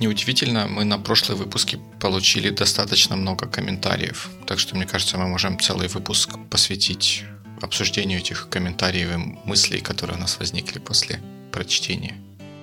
неудивительно, 0.00 0.66
мы 0.66 0.84
на 0.84 0.98
прошлой 0.98 1.36
выпуске 1.36 1.78
получили 2.00 2.50
достаточно 2.50 3.16
много 3.16 3.46
комментариев. 3.46 4.30
Так 4.46 4.58
что, 4.58 4.76
мне 4.76 4.86
кажется, 4.86 5.18
мы 5.18 5.28
можем 5.28 5.58
целый 5.58 5.88
выпуск 5.88 6.30
посвятить 6.50 7.24
обсуждению 7.60 8.18
этих 8.18 8.48
комментариев 8.48 9.10
и 9.12 9.48
мыслей, 9.48 9.80
которые 9.80 10.16
у 10.16 10.20
нас 10.20 10.38
возникли 10.38 10.78
после 10.78 11.20
прочтения. 11.52 12.16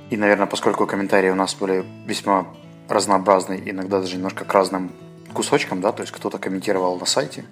И, 0.10 0.18
наверное, 0.18 0.48
поскольку 0.48 0.88
комментарии 0.88 1.30
у 1.30 1.36
нас 1.36 1.54
были 1.56 1.86
весьма 2.06 2.48
разнообразные, 2.90 3.70
иногда 3.70 4.00
даже 4.00 4.16
немножко 4.16 4.46
к 4.46 4.54
разным 4.54 4.92
кусочкам, 5.34 5.82
да, 5.82 5.92
то 5.92 6.02
есть 6.02 6.14
кто-то 6.14 6.38
комментировал 6.38 6.98
на 6.98 7.06
сайте, 7.06 7.46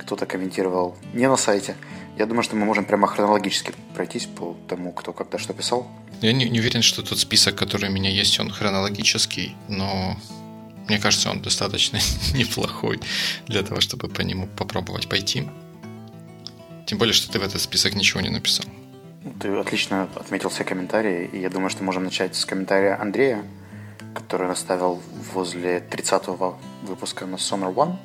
кто-то 0.00 0.26
комментировал 0.26 0.96
не 1.12 1.28
на 1.28 1.36
сайте. 1.36 1.76
Я 2.18 2.26
думаю, 2.26 2.42
что 2.42 2.56
мы 2.56 2.64
можем 2.64 2.84
прямо 2.84 3.06
хронологически 3.06 3.72
пройтись 3.94 4.26
по 4.26 4.56
тому, 4.68 4.92
кто 4.92 5.12
когда 5.12 5.38
что 5.38 5.52
писал. 5.52 5.86
Я 6.20 6.32
не, 6.32 6.48
не 6.48 6.60
уверен, 6.60 6.82
что 6.82 7.02
тот 7.02 7.18
список, 7.18 7.56
который 7.56 7.88
у 7.88 7.92
меня 7.92 8.10
есть, 8.10 8.38
он 8.40 8.50
хронологический, 8.50 9.56
но 9.68 10.16
мне 10.88 10.98
кажется, 10.98 11.30
он 11.30 11.40
достаточно 11.40 11.98
неплохой 12.34 13.00
для 13.46 13.62
того, 13.62 13.80
чтобы 13.80 14.08
по 14.08 14.20
нему 14.22 14.46
попробовать 14.46 15.08
пойти. 15.08 15.48
Тем 16.86 16.98
более, 16.98 17.14
что 17.14 17.30
ты 17.30 17.38
в 17.38 17.42
этот 17.42 17.60
список 17.60 17.94
ничего 17.94 18.20
не 18.20 18.30
написал. 18.30 18.66
Ты 19.38 19.48
отлично 19.48 20.08
отметил 20.16 20.48
все 20.48 20.64
комментарии, 20.64 21.30
и 21.32 21.40
я 21.40 21.50
думаю, 21.50 21.70
что 21.70 21.84
можем 21.84 22.04
начать 22.04 22.34
с 22.34 22.44
комментария 22.44 23.00
Андрея, 23.00 23.44
который 24.14 24.50
оставил 24.50 25.00
возле 25.32 25.78
30-го 25.78 26.58
выпуска 26.82 27.26
на 27.26 27.36
Summer 27.36 27.72
One, 27.72 27.96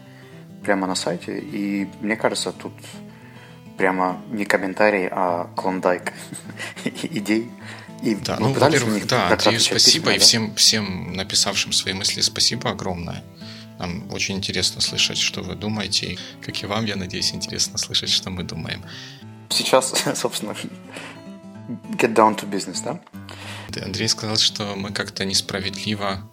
прямо 0.64 0.88
на 0.88 0.96
сайте. 0.96 1.40
И 1.40 1.88
мне 2.02 2.16
кажется, 2.16 2.52
тут 2.52 2.74
прямо 3.78 4.22
не 4.30 4.46
комментарий, 4.46 5.08
а 5.10 5.50
клондайк 5.56 6.14
идей. 7.04 7.50
И 8.04 8.16
да, 8.16 8.38
ну, 8.40 8.54
во-первых, 8.54 9.08
да, 9.08 9.30
Андрею 9.30 9.60
спасибо, 9.60 10.06
письма, 10.06 10.16
и 10.16 10.20
всем, 10.20 10.56
всем 10.56 11.14
написавшим 11.14 11.72
свои 11.72 11.94
мысли 11.94 12.22
спасибо 12.22 12.70
огромное. 12.70 13.24
Нам 13.80 14.10
очень 14.12 14.36
интересно 14.36 14.82
слышать, 14.82 15.18
что 15.18 15.42
вы 15.42 15.56
думаете. 15.56 16.18
Как 16.42 16.62
и 16.62 16.66
вам, 16.66 16.86
я 16.86 16.96
надеюсь, 16.96 17.34
интересно 17.34 17.78
слышать, 17.78 18.10
что 18.10 18.30
мы 18.30 18.44
думаем. 18.44 18.84
Сейчас, 19.50 19.94
собственно, 20.16 20.56
get 21.92 22.14
down 22.14 22.38
to 22.38 22.50
business, 22.50 22.84
да? 22.84 23.00
Андрей 23.84 24.08
сказал, 24.08 24.38
что 24.38 24.76
мы 24.76 24.92
как-то 24.92 25.26
несправедливо 25.26 26.30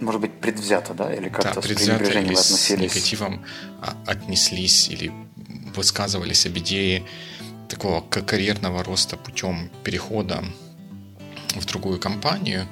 может 0.00 0.20
быть, 0.20 0.40
предвзято, 0.40 0.94
да, 0.94 1.12
или 1.12 1.28
как-то 1.28 1.54
да, 1.54 1.62
с 1.62 1.64
пренебрежением 1.64 2.26
или 2.26 2.34
относились. 2.34 2.92
с 2.92 2.94
негативом 2.94 3.44
а, 3.80 3.96
отнеслись 4.06 4.88
или 4.88 5.12
высказывались 5.74 6.46
об 6.46 6.56
идее 6.58 7.04
такого 7.68 8.00
карьерного 8.00 8.84
роста 8.84 9.16
путем 9.16 9.70
перехода 9.82 10.44
в 11.60 11.66
другую 11.66 11.98
компанию. 11.98 12.66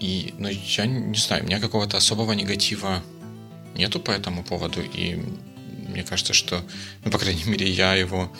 И, 0.00 0.34
ну, 0.38 0.48
я 0.48 0.86
не 0.86 1.18
знаю, 1.18 1.44
у 1.44 1.46
меня 1.46 1.60
какого-то 1.60 1.96
особого 1.96 2.32
негатива 2.32 3.02
нету 3.74 4.00
по 4.00 4.10
этому 4.10 4.44
поводу. 4.44 4.82
И 4.82 5.18
мне 5.88 6.02
кажется, 6.02 6.32
что, 6.32 6.62
ну, 7.04 7.10
по 7.10 7.18
крайней 7.18 7.44
мере, 7.44 7.68
я 7.70 7.94
его 7.94 8.30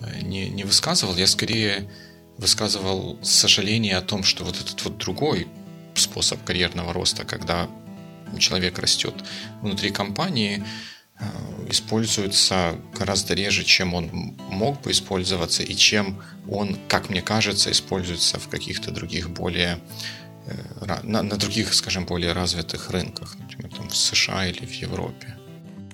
э, 0.00 0.20
не, 0.22 0.48
не 0.48 0.64
высказывал. 0.64 1.16
Я 1.16 1.26
скорее 1.26 1.90
высказывал 2.38 3.18
сожаление 3.22 3.96
о 3.96 4.02
том, 4.02 4.24
что 4.24 4.44
вот 4.44 4.60
этот 4.60 4.82
вот 4.84 4.98
другой 4.98 5.46
способ 5.94 6.42
карьерного 6.44 6.92
роста, 6.92 7.24
когда 7.24 7.68
человек 8.38 8.78
растет 8.78 9.14
внутри 9.62 9.90
компании, 9.90 10.64
используется 11.68 12.78
гораздо 12.98 13.34
реже, 13.34 13.64
чем 13.64 13.94
он 13.94 14.36
мог 14.50 14.80
бы 14.82 14.90
использоваться 14.90 15.62
и 15.62 15.74
чем 15.74 16.22
он, 16.48 16.78
как 16.88 17.10
мне 17.10 17.22
кажется, 17.22 17.70
используется 17.70 18.38
в 18.38 18.48
каких-то 18.48 18.90
других 18.90 19.30
более 19.30 19.80
э, 20.46 21.00
на, 21.02 21.22
на 21.22 21.36
других, 21.36 21.74
скажем, 21.74 22.06
более 22.06 22.32
развитых 22.32 22.90
рынках, 22.90 23.36
например, 23.38 23.72
там 23.76 23.88
в 23.88 23.96
США 23.96 24.46
или 24.46 24.66
в 24.66 24.72
Европе. 24.72 25.36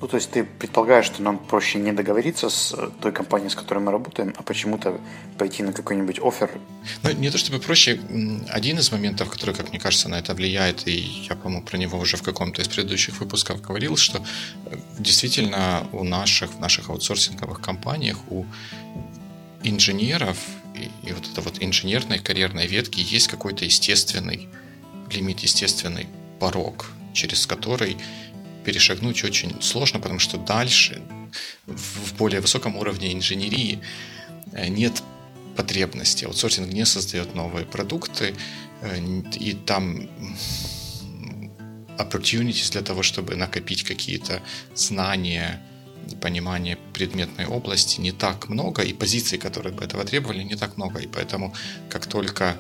Ну, 0.01 0.09
то 0.09 0.17
есть 0.17 0.31
ты 0.31 0.45
предполагаешь, 0.45 1.05
что 1.05 1.23
нам 1.23 1.39
проще 1.39 1.79
не 1.79 1.93
договориться 1.93 2.49
с 2.49 2.73
э, 2.73 2.89
той 3.03 3.13
компанией, 3.13 3.51
с 3.51 3.55
которой 3.55 3.81
мы 3.81 3.93
работаем, 3.93 4.35
а 4.39 4.43
почему-то 4.43 4.99
пойти 5.37 5.63
на 5.63 5.73
какой-нибудь 5.73 6.19
офер? 6.21 6.51
Ну, 7.03 7.11
не 7.13 7.31
то 7.31 7.37
чтобы 7.37 7.59
проще. 7.59 8.01
Один 8.49 8.79
из 8.79 8.91
моментов, 8.93 9.29
который, 9.29 9.55
как 9.55 9.71
мне 9.71 9.79
кажется, 9.79 10.09
на 10.09 10.19
это 10.19 10.35
влияет, 10.35 10.89
и 10.89 11.27
я, 11.29 11.37
по-моему, 11.37 11.67
про 11.67 11.77
него 11.77 11.99
уже 11.99 12.17
в 12.17 12.23
каком-то 12.23 12.63
из 12.63 12.69
предыдущих 12.69 13.21
выпусков 13.21 13.61
говорил, 13.61 13.97
что 13.97 14.19
э, 14.19 14.77
действительно 14.99 15.87
у 15.93 16.03
наших, 16.03 16.51
в 16.55 16.61
наших 16.61 16.89
аутсорсинговых 16.89 17.61
компаниях, 17.61 18.17
у 18.31 18.47
инженеров 19.63 20.39
и, 20.75 21.09
и 21.09 21.13
вот 21.13 21.29
это 21.31 21.43
вот 21.43 21.57
инженерной 21.61 22.19
карьерной 22.19 22.67
ветки 22.67 23.01
есть 23.01 23.29
какой-то 23.29 23.67
естественный 23.67 24.49
лимит, 25.11 25.41
естественный 25.41 26.07
порог, 26.39 26.87
через 27.13 27.47
который 27.47 27.99
перешагнуть 28.71 29.25
очень 29.25 29.61
сложно, 29.61 30.01
потому 30.01 30.21
что 30.21 30.39
дальше, 30.39 31.03
в 31.67 32.15
более 32.19 32.41
высоком 32.41 32.77
уровне 32.77 33.13
инженерии, 33.13 33.81
э, 34.53 34.69
нет 34.69 35.03
потребности. 35.57 36.25
Аутсорсинг 36.25 36.73
не 36.73 36.87
создает 36.87 37.35
новые 37.35 37.65
продукты, 37.65 38.35
э, 38.83 38.99
и 39.41 39.55
там 39.55 40.09
opportunities 41.99 42.73
для 42.73 42.83
того, 42.83 43.03
чтобы 43.03 43.35
накопить 43.35 43.83
какие-то 43.83 44.41
знания, 44.75 45.61
понимание 46.21 46.77
предметной 46.93 47.47
области 47.47 48.01
не 48.01 48.13
так 48.13 48.49
много, 48.49 48.83
и 48.83 48.93
позиций, 48.93 49.39
которые 49.39 49.73
бы 49.73 49.85
этого 49.85 50.05
требовали, 50.05 50.45
не 50.45 50.57
так 50.57 50.77
много. 50.77 51.01
И 51.01 51.09
поэтому, 51.09 51.53
как 51.89 52.07
только 52.07 52.57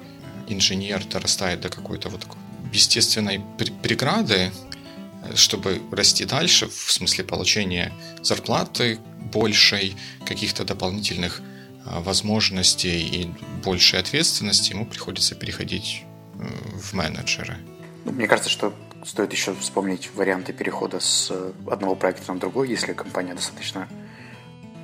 инженер 0.48 1.04
дорастает 1.04 1.60
до 1.60 1.68
какой-то 1.68 2.08
вот 2.08 2.20
такой 2.20 2.38
естественной 2.72 3.40
преграды, 3.82 4.50
чтобы 5.34 5.80
расти 5.92 6.24
дальше, 6.24 6.68
в 6.68 6.92
смысле 6.92 7.24
получения 7.24 7.92
зарплаты 8.22 8.98
большей, 9.32 9.96
каких-то 10.26 10.64
дополнительных 10.64 11.40
а, 11.84 12.00
возможностей 12.00 13.06
и 13.06 13.30
большей 13.64 14.00
ответственности, 14.00 14.72
ему 14.72 14.86
приходится 14.86 15.34
переходить 15.34 16.04
э, 16.34 16.44
в 16.78 16.92
менеджеры. 16.94 17.56
Ну, 18.04 18.12
мне 18.12 18.26
кажется, 18.26 18.50
что 18.50 18.74
стоит 19.04 19.32
еще 19.32 19.54
вспомнить 19.54 20.10
варианты 20.14 20.52
перехода 20.52 21.00
с 21.00 21.32
одного 21.70 21.94
проекта 21.94 22.32
на 22.32 22.40
другой, 22.40 22.68
если 22.68 22.92
компания 22.92 23.34
достаточно 23.34 23.88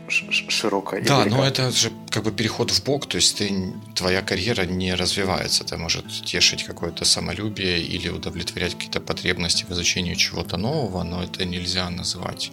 широкая. 0.09 1.03
Да, 1.03 1.25
но 1.25 1.45
это 1.45 1.71
же 1.71 1.91
как 2.11 2.25
бы 2.25 2.33
переход 2.33 2.71
в 2.71 2.85
бок, 2.85 3.07
то 3.07 3.17
есть 3.17 3.39
ты, 3.39 3.73
твоя 3.95 4.23
карьера 4.23 4.63
не 4.63 4.95
развивается, 4.95 5.65
это 5.65 5.77
может 5.77 6.07
тешить 6.25 6.65
какое-то 6.65 7.05
самолюбие 7.05 7.81
или 7.81 8.09
удовлетворять 8.09 8.75
какие-то 8.75 9.01
потребности 9.01 9.65
в 9.65 9.71
изучении 9.73 10.15
чего-то 10.15 10.57
нового, 10.57 11.03
но 11.03 11.23
это 11.23 11.45
нельзя 11.45 11.91
называть 11.91 12.53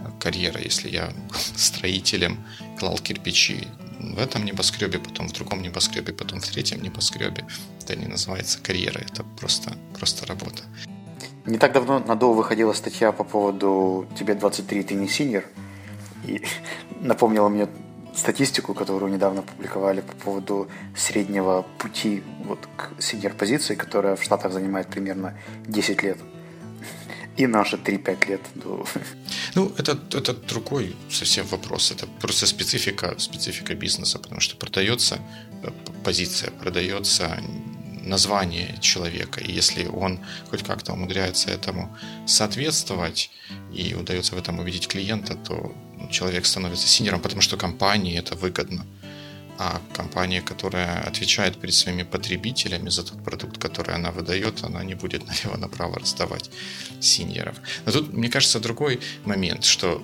э, 0.00 0.10
карьерой. 0.20 0.64
Если 0.64 0.88
я 0.88 1.12
строителем 1.56 2.44
клал 2.78 2.98
кирпичи 2.98 3.68
в 4.00 4.18
этом 4.18 4.44
небоскребе, 4.44 4.98
потом 4.98 5.28
в 5.28 5.32
другом 5.32 5.62
небоскребе, 5.62 6.12
потом 6.12 6.40
в 6.40 6.48
третьем 6.48 6.82
небоскребе, 6.82 7.44
это 7.82 7.96
не 7.96 8.06
называется 8.06 8.58
карьерой, 8.60 9.04
это 9.10 9.24
просто, 9.38 9.76
просто 9.98 10.26
работа. 10.26 10.62
Не 11.46 11.58
так 11.58 11.72
давно 11.72 11.98
на 11.98 12.14
Доу 12.14 12.34
выходила 12.34 12.72
статья 12.72 13.12
по 13.12 13.24
поводу 13.24 14.06
«Тебе 14.18 14.34
23, 14.34 14.82
ты 14.84 14.94
не 14.94 15.08
синьор», 15.08 15.44
и 16.24 16.42
напомнила 17.02 17.48
мне 17.48 17.68
статистику, 18.14 18.74
которую 18.74 19.12
недавно 19.12 19.42
публиковали 19.42 20.00
по 20.00 20.12
поводу 20.24 20.68
среднего 20.96 21.64
пути 21.78 22.22
вот 22.44 22.68
к 22.76 23.02
сеньор-позиции, 23.02 23.74
которая 23.74 24.16
в 24.16 24.22
Штатах 24.22 24.52
занимает 24.52 24.88
примерно 24.88 25.34
10 25.66 26.02
лет. 26.02 26.18
И 27.38 27.46
наши 27.46 27.76
3-5 27.76 28.28
лет. 28.28 28.40
Ну, 29.54 29.72
это, 29.78 29.98
это 30.12 30.34
другой 30.34 30.94
совсем 31.10 31.46
вопрос. 31.46 31.90
Это 31.90 32.06
просто 32.20 32.46
специфика, 32.46 33.14
специфика 33.18 33.74
бизнеса, 33.74 34.18
потому 34.18 34.40
что 34.40 34.56
продается 34.56 35.18
э, 35.62 35.70
позиция, 36.04 36.50
продается 36.50 37.38
название 38.02 38.76
человека. 38.80 39.40
И 39.40 39.52
если 39.52 39.86
он 39.86 40.20
хоть 40.50 40.62
как-то 40.62 40.92
умудряется 40.92 41.50
этому 41.50 41.96
соответствовать 42.26 43.30
и 43.72 43.94
удается 43.94 44.34
в 44.34 44.38
этом 44.38 44.58
убедить 44.58 44.88
клиента, 44.88 45.34
то 45.34 45.74
человек 46.10 46.46
становится 46.46 46.88
синером, 46.88 47.20
потому 47.20 47.42
что 47.42 47.56
компании 47.56 48.18
это 48.18 48.34
выгодно. 48.34 48.84
А 49.58 49.80
компания, 49.92 50.40
которая 50.40 51.00
отвечает 51.02 51.60
перед 51.60 51.74
своими 51.74 52.02
потребителями 52.02 52.88
за 52.88 53.02
тот 53.04 53.22
продукт, 53.22 53.58
который 53.58 53.94
она 53.94 54.10
выдает, 54.10 54.64
она 54.64 54.82
не 54.84 54.94
будет 54.94 55.26
налево-направо 55.26 55.98
раздавать 55.98 56.50
синьеров. 57.00 57.56
Но 57.86 57.92
тут, 57.92 58.12
мне 58.12 58.28
кажется, 58.28 58.60
другой 58.60 59.00
момент, 59.24 59.64
что 59.64 60.02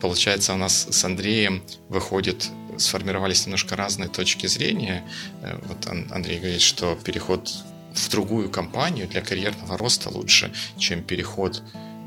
получается 0.00 0.54
у 0.54 0.56
нас 0.56 0.86
с 0.90 1.04
Андреем 1.04 1.62
выходит, 1.88 2.48
сформировались 2.78 3.46
немножко 3.46 3.76
разные 3.76 4.08
точки 4.08 4.46
зрения. 4.46 5.04
Э, 5.42 5.58
вот 5.64 5.86
Андрей 5.86 6.38
говорит, 6.38 6.62
что 6.62 6.96
переход 7.04 7.52
в 7.94 8.10
другую 8.10 8.50
компанию 8.50 9.06
для 9.06 9.22
карьерного 9.22 9.78
роста 9.78 10.10
лучше, 10.10 10.52
чем 10.78 11.02
переход 11.02 11.62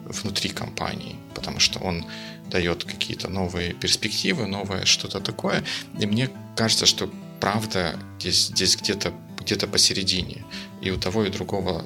внутри 0.09 0.49
компании, 0.49 1.15
потому 1.35 1.59
что 1.59 1.79
он 1.79 2.05
дает 2.49 2.83
какие-то 2.83 3.29
новые 3.29 3.73
перспективы, 3.73 4.47
новое 4.47 4.85
что-то 4.85 5.19
такое. 5.19 5.63
И 5.99 6.05
мне 6.05 6.29
кажется, 6.55 6.85
что 6.85 7.09
правда 7.39 7.99
здесь, 8.19 8.47
здесь 8.47 8.77
где-то 8.77 9.13
где 9.39 9.67
посередине. 9.67 10.43
И 10.81 10.91
у 10.91 10.97
того 10.97 11.25
и 11.25 11.29
другого 11.29 11.85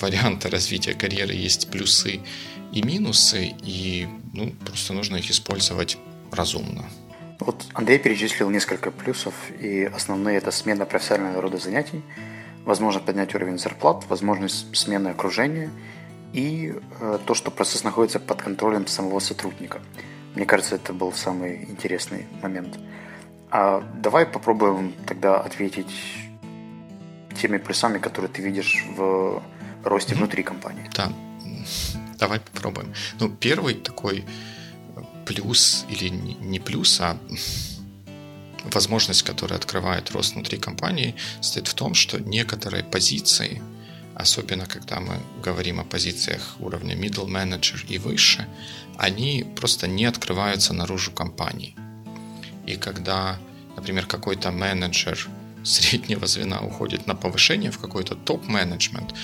варианта 0.00 0.48
развития 0.48 0.94
карьеры 0.94 1.34
есть 1.34 1.70
плюсы 1.70 2.20
и 2.72 2.82
минусы, 2.82 3.54
и 3.62 4.08
ну, 4.32 4.52
просто 4.64 4.92
нужно 4.92 5.16
их 5.16 5.30
использовать 5.30 5.98
разумно. 6.32 6.84
Вот 7.38 7.64
Андрей 7.74 7.98
перечислил 7.98 8.50
несколько 8.50 8.90
плюсов, 8.90 9.34
и 9.60 9.84
основные 9.84 10.38
это 10.38 10.50
смена 10.50 10.84
профессионального 10.84 11.42
рода 11.42 11.58
занятий, 11.58 12.02
возможность 12.64 13.06
поднять 13.06 13.34
уровень 13.34 13.58
зарплат, 13.58 14.04
возможность 14.08 14.74
смены 14.76 15.08
окружения 15.08 15.70
и 16.32 16.74
э, 17.00 17.18
то, 17.26 17.34
что 17.34 17.50
процесс 17.50 17.84
находится 17.84 18.20
под 18.20 18.42
контролем 18.42 18.86
самого 18.86 19.20
сотрудника. 19.20 19.80
Мне 20.34 20.46
кажется, 20.46 20.76
это 20.76 20.92
был 20.92 21.12
самый 21.12 21.64
интересный 21.64 22.26
момент. 22.42 22.78
А 23.50 23.82
давай 24.02 24.26
попробуем 24.26 24.94
тогда 25.06 25.40
ответить 25.40 25.90
теми 27.40 27.58
плюсами, 27.58 27.98
которые 27.98 28.30
ты 28.30 28.42
видишь 28.42 28.84
в 28.96 29.42
росте 29.84 30.14
внутри 30.14 30.42
компании. 30.42 30.88
Да, 30.94 31.12
давай 32.18 32.40
попробуем. 32.40 32.92
Ну, 33.18 33.28
первый 33.28 33.74
такой 33.74 34.24
плюс 35.26 35.84
или 35.88 36.08
не 36.08 36.60
плюс, 36.60 37.00
а 37.00 37.16
возможность, 38.64 39.22
которая 39.22 39.58
открывает 39.58 40.10
рост 40.10 40.34
внутри 40.34 40.58
компании, 40.58 41.14
стоит 41.40 41.68
в 41.68 41.74
том, 41.74 41.94
что 41.94 42.20
некоторые 42.20 42.84
позиции, 42.84 43.62
особенно 44.20 44.66
когда 44.66 45.00
мы 45.00 45.14
говорим 45.42 45.80
о 45.80 45.84
позициях 45.84 46.56
уровня 46.60 46.94
middle 46.94 47.26
manager 47.26 47.78
и 47.88 47.98
выше, 47.98 48.46
они 48.98 49.46
просто 49.56 49.88
не 49.88 50.04
открываются 50.04 50.74
наружу 50.74 51.10
компании. 51.12 51.74
И 52.66 52.76
когда, 52.76 53.38
например, 53.76 54.06
какой-то 54.06 54.50
менеджер 54.50 55.28
среднего 55.64 56.26
звена 56.26 56.60
уходит 56.60 57.06
на 57.06 57.14
повышение 57.14 57.70
в 57.70 57.78
какой-то 57.78 58.14
топ-менеджмент, 58.14 59.14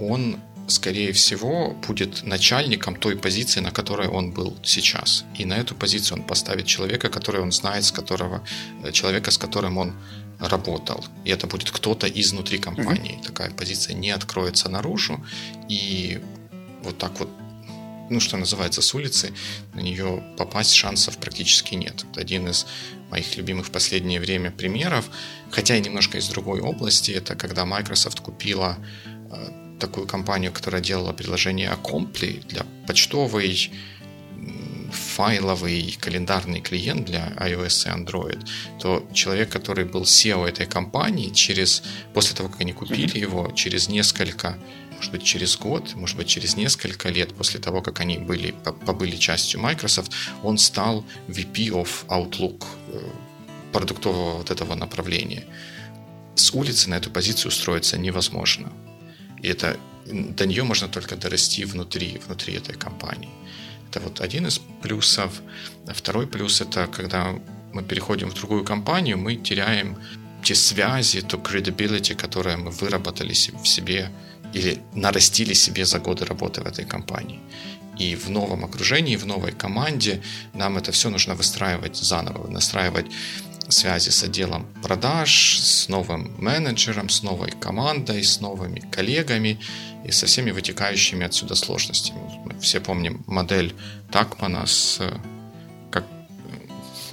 он 0.00 0.40
скорее 0.68 1.12
всего, 1.12 1.70
будет 1.88 2.24
начальником 2.24 2.94
той 2.96 3.16
позиции, 3.16 3.60
на 3.60 3.70
которой 3.70 4.06
он 4.08 4.32
был 4.32 4.56
сейчас. 4.62 5.24
И 5.38 5.46
на 5.46 5.54
эту 5.54 5.74
позицию 5.74 6.18
он 6.18 6.24
поставит 6.24 6.66
человека, 6.66 7.08
который 7.08 7.40
он 7.40 7.52
знает, 7.52 7.84
с 7.84 7.92
которого, 7.92 8.42
э, 8.84 8.92
человека, 8.92 9.30
с 9.30 9.38
которым 9.38 9.78
он 9.78 9.94
работал. 10.38 11.04
И 11.24 11.30
это 11.30 11.46
будет 11.46 11.70
кто-то 11.70 12.06
изнутри 12.06 12.58
компании. 12.58 13.18
Mm-hmm. 13.18 13.26
Такая 13.26 13.50
позиция 13.50 13.94
не 13.94 14.10
откроется 14.10 14.68
наружу. 14.68 15.24
И 15.68 16.20
вот 16.82 16.98
так 16.98 17.18
вот 17.18 17.28
ну, 18.10 18.20
что 18.20 18.36
называется, 18.36 18.80
с 18.80 18.94
улицы, 18.94 19.32
на 19.74 19.80
нее 19.80 20.22
попасть 20.36 20.72
шансов 20.72 21.18
практически 21.18 21.74
нет. 21.74 22.04
Это 22.10 22.20
один 22.20 22.48
из 22.48 22.66
моих 23.10 23.36
любимых 23.36 23.66
в 23.66 23.70
последнее 23.70 24.20
время 24.20 24.50
примеров, 24.50 25.10
хотя 25.50 25.76
и 25.76 25.80
немножко 25.80 26.18
из 26.18 26.28
другой 26.28 26.60
области. 26.60 27.10
Это 27.10 27.34
когда 27.34 27.64
Microsoft 27.64 28.20
купила 28.20 28.78
э, 29.04 29.76
такую 29.78 30.06
компанию, 30.06 30.52
которая 30.52 30.80
делала 30.80 31.12
приложение 31.12 31.70
Acompli 31.70 32.46
для 32.46 32.64
почтовый, 32.86 33.70
файловый, 34.90 35.96
календарный 36.00 36.60
клиент 36.60 37.06
для 37.06 37.28
iOS 37.36 37.86
и 37.86 37.90
Android, 37.90 38.46
то 38.80 39.06
человек, 39.12 39.50
который 39.50 39.84
был 39.84 40.02
SEO 40.02 40.46
этой 40.46 40.66
компании, 40.66 41.30
через, 41.30 41.82
после 42.14 42.36
того, 42.36 42.48
как 42.48 42.60
они 42.60 42.72
купили 42.72 43.18
его, 43.18 43.50
через 43.54 43.88
несколько 43.88 44.58
может 44.96 45.12
быть, 45.12 45.22
через 45.22 45.56
год, 45.56 45.94
может 45.94 46.16
быть, 46.16 46.26
через 46.26 46.56
несколько 46.56 47.08
лет 47.08 47.32
после 47.32 47.60
того, 47.60 47.82
как 47.82 48.00
они 48.00 48.18
были, 48.18 48.52
побыли 48.84 49.16
частью 49.16 49.60
Microsoft, 49.60 50.10
он 50.42 50.58
стал 50.58 51.04
VP 51.28 51.68
of 51.68 51.88
Outlook, 52.08 52.64
э, 52.88 53.00
продуктового 53.72 54.38
вот 54.38 54.50
этого 54.50 54.74
направления. 54.74 55.44
С 56.34 56.52
улицы 56.54 56.90
на 56.90 56.96
эту 56.96 57.10
позицию 57.10 57.48
устроиться 57.48 57.98
невозможно. 57.98 58.72
И 59.42 59.48
это, 59.48 59.76
до 60.06 60.46
нее 60.46 60.64
можно 60.64 60.88
только 60.88 61.16
дорасти 61.16 61.64
внутри, 61.64 62.20
внутри 62.26 62.54
этой 62.54 62.74
компании. 62.74 63.30
Это 63.90 64.00
вот 64.00 64.20
один 64.20 64.46
из 64.46 64.58
плюсов. 64.82 65.42
А 65.86 65.92
второй 65.94 66.26
плюс– 66.26 66.60
это 66.62 66.86
когда 66.86 67.34
мы 67.72 67.82
переходим 67.82 68.30
в 68.30 68.34
другую 68.34 68.64
компанию, 68.64 69.18
мы 69.18 69.36
теряем 69.36 69.96
те 70.42 70.54
связи, 70.54 71.20
то 71.20 71.36
credibility, 71.36 72.14
которое 72.14 72.56
мы 72.56 72.70
выработали 72.70 73.32
в 73.32 73.66
себе 73.66 74.10
или 74.54 74.78
нарастили 74.94 75.54
себе 75.54 75.84
за 75.84 75.98
годы 75.98 76.24
работы 76.24 76.60
в 76.60 76.66
этой 76.66 76.84
компании. 76.84 77.40
И 77.98 78.14
в 78.14 78.30
новом 78.30 78.64
окружении, 78.64 79.16
в 79.16 79.26
новой 79.26 79.52
команде 79.52 80.22
нам 80.54 80.76
это 80.76 80.92
все 80.92 81.10
нужно 81.10 81.34
выстраивать 81.34 81.96
заново, 81.96 82.48
настраивать 82.48 83.06
связи 83.68 84.10
с 84.10 84.22
отделом 84.22 84.66
продаж, 84.82 85.58
с 85.60 85.88
новым 85.88 86.34
менеджером, 86.38 87.08
с 87.08 87.22
новой 87.22 87.50
командой, 87.50 88.22
с 88.22 88.40
новыми 88.40 88.80
коллегами 88.80 89.58
и 90.04 90.12
со 90.12 90.26
всеми 90.26 90.50
вытекающими 90.50 91.26
отсюда 91.26 91.54
сложностями. 91.54 92.20
Мы 92.44 92.58
все 92.60 92.80
помним 92.80 93.22
модель 93.26 93.74
Такмана 94.10 94.66
с 94.66 95.00
как 95.90 96.04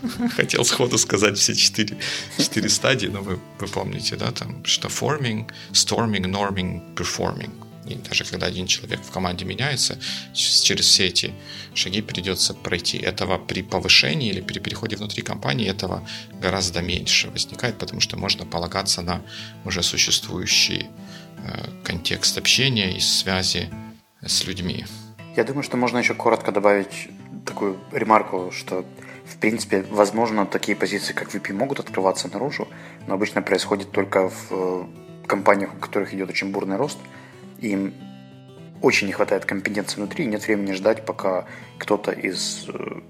хотел 0.35 0.63
сходу 0.65 0.97
сказать 0.97 1.37
все 1.37 1.55
четыре, 1.55 1.97
четыре 2.37 2.69
стадии, 2.69 3.07
но 3.07 3.21
вы, 3.21 3.39
вы 3.59 3.67
помните, 3.67 4.15
да, 4.15 4.31
там, 4.31 4.63
что 4.65 4.87
forming, 4.87 5.49
storming, 5.73 6.25
norming, 6.25 6.95
performing. 6.95 7.64
И 7.87 7.95
даже 7.95 8.23
когда 8.23 8.47
один 8.47 8.67
человек 8.67 8.99
в 9.01 9.11
команде 9.11 9.45
меняется, 9.45 9.97
через 10.33 10.85
все 10.85 11.05
эти 11.05 11.33
шаги 11.73 12.01
придется 12.01 12.53
пройти. 12.53 12.97
Этого 12.97 13.37
при 13.37 13.61
повышении 13.61 14.29
или 14.29 14.41
при 14.41 14.59
переходе 14.59 14.95
внутри 14.95 15.21
компании 15.21 15.69
этого 15.69 16.07
гораздо 16.41 16.81
меньше 16.81 17.29
возникает, 17.29 17.77
потому 17.77 18.01
что 18.01 18.17
можно 18.17 18.45
полагаться 18.45 19.01
на 19.01 19.21
уже 19.65 19.83
существующий 19.83 20.87
э, 21.37 21.69
контекст 21.83 22.37
общения 22.37 22.97
и 22.97 22.99
связи 22.99 23.69
с 24.25 24.47
людьми. 24.47 24.85
Я 25.35 25.43
думаю, 25.43 25.63
что 25.63 25.77
можно 25.77 25.99
еще 25.99 26.13
коротко 26.15 26.51
добавить 26.51 27.09
такую 27.45 27.77
ремарку, 27.91 28.51
что 28.51 28.85
в 29.25 29.37
принципе, 29.37 29.83
возможно, 29.89 30.45
такие 30.45 30.75
позиции, 30.75 31.13
как 31.13 31.33
VP, 31.33 31.51
могут 31.53 31.79
открываться 31.79 32.29
наружу, 32.31 32.67
но 33.07 33.15
обычно 33.15 33.41
происходит 33.41 33.91
только 33.91 34.29
в 34.29 34.47
э, 34.51 34.85
компаниях, 35.27 35.73
у 35.73 35.77
которых 35.77 36.13
идет 36.13 36.29
очень 36.29 36.51
бурный 36.51 36.77
рост– 36.77 36.97
им 37.59 37.93
очень 38.81 39.07
не 39.07 39.13
хватает 39.13 39.45
компетенции 39.45 39.97
внутри, 39.97 40.25
нет 40.25 40.45
времени 40.45 40.73
ждать, 40.73 41.05
пока 41.05 41.45
кто-то 41.77 42.11
из 42.11 42.67
э, 42.67 43.01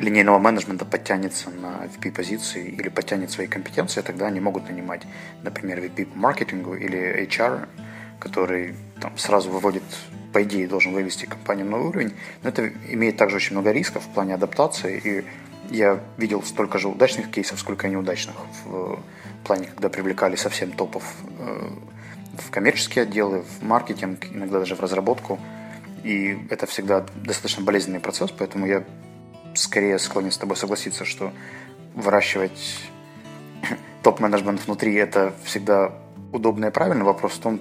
линейного 0.00 0.38
менеджмента 0.38 0.84
подтянется 0.84 1.50
на 1.50 1.86
VP-позиции 1.86 2.68
или 2.68 2.88
подтянет 2.88 3.30
свои 3.30 3.46
компетенции, 3.46 4.00
тогда 4.00 4.26
они 4.26 4.40
могут 4.40 4.68
нанимать, 4.68 5.02
например, 5.42 5.80
VP 5.80 6.06
по 6.06 6.18
маркетингу 6.18 6.74
или 6.74 7.26
HR, 7.26 7.68
который 8.18 8.74
там, 9.00 9.16
сразу 9.18 9.50
выводит, 9.50 9.82
по 10.32 10.42
идее, 10.42 10.66
должен 10.68 10.92
вывести 10.92 11.26
компанию 11.26 11.66
на 11.66 11.78
уровень. 11.78 12.14
Но 12.42 12.48
это 12.48 12.68
имеет 12.88 13.16
также 13.16 13.36
очень 13.36 13.52
много 13.52 13.72
рисков 13.72 14.04
в 14.04 14.08
плане 14.08 14.34
адаптации, 14.34 15.00
и 15.02 15.24
я 15.74 16.00
видел 16.16 16.42
столько 16.42 16.78
же 16.78 16.88
удачных 16.88 17.30
кейсов, 17.30 17.58
сколько 17.58 17.86
и 17.88 17.90
неудачных 17.90 18.36
в 18.64 19.00
плане, 19.44 19.66
когда 19.66 19.88
привлекали 19.88 20.36
совсем 20.36 20.72
топов 20.72 21.04
э, 21.38 21.68
в 22.38 22.50
коммерческие 22.50 23.02
отделы, 23.02 23.42
в 23.42 23.62
маркетинг, 23.62 24.26
иногда 24.32 24.58
даже 24.58 24.74
в 24.74 24.80
разработку. 24.80 25.38
И 26.04 26.38
это 26.50 26.66
всегда 26.66 27.04
достаточно 27.16 27.64
болезненный 27.64 28.00
процесс, 28.00 28.30
поэтому 28.30 28.66
я 28.66 28.84
скорее 29.54 29.98
склонен 29.98 30.30
с 30.30 30.38
тобой 30.38 30.56
согласиться, 30.56 31.04
что 31.04 31.32
выращивать 31.94 32.78
топ-менеджмент 34.02 34.64
внутри– 34.66 34.94
это 34.94 35.34
всегда 35.44 35.92
удобно 36.32 36.66
и 36.66 36.70
правильно. 36.70 37.04
Вопрос 37.04 37.32
в 37.32 37.38
том, 37.38 37.60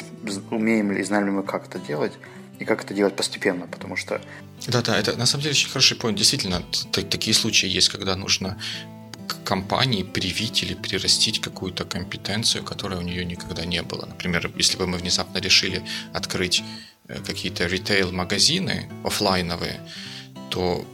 умеем 0.51 0.91
ли 0.91 1.01
и 1.01 1.03
знаем 1.03 1.25
ли 1.25 1.32
мы, 1.32 1.44
как 1.44 1.67
это 1.67 1.79
делать, 1.79 2.13
и 2.60 2.65
как 2.65 2.84
это 2.84 2.94
делать 2.94 3.15
постепенно, 3.15 3.67
потому 3.67 3.96
что... 3.96 4.22
Да-да, 4.67 4.98
это 4.98 5.17
на 5.17 5.25
самом 5.25 5.44
деле 5.44 5.51
очень 5.51 5.70
хороший 5.70 5.98
point. 5.98 6.13
Действительно, 6.13 6.63
такие 6.91 7.34
случаи 7.34 7.67
есть, 7.67 7.89
когда 7.89 8.15
нужно 8.15 8.58
компании 9.44 10.03
привить 10.03 10.63
или 10.63 10.74
прирастить 10.74 11.39
какую-то 11.39 11.86
компетенцию, 11.86 12.63
которая 12.63 13.00
у 13.00 13.03
нее 13.03 13.25
никогда 13.25 13.65
не 13.65 13.82
было. 13.82 14.05
Например, 14.05 14.51
если 14.55 14.77
бы 14.77 14.88
мы 14.88 14.98
внезапно 14.98 15.39
решили 15.39 15.84
открыть 16.13 16.63
э, 17.08 17.20
какие-то 17.25 17.65
ритейл-магазины 17.65 18.89
офлайновые, 19.03 19.79
то 20.50 20.86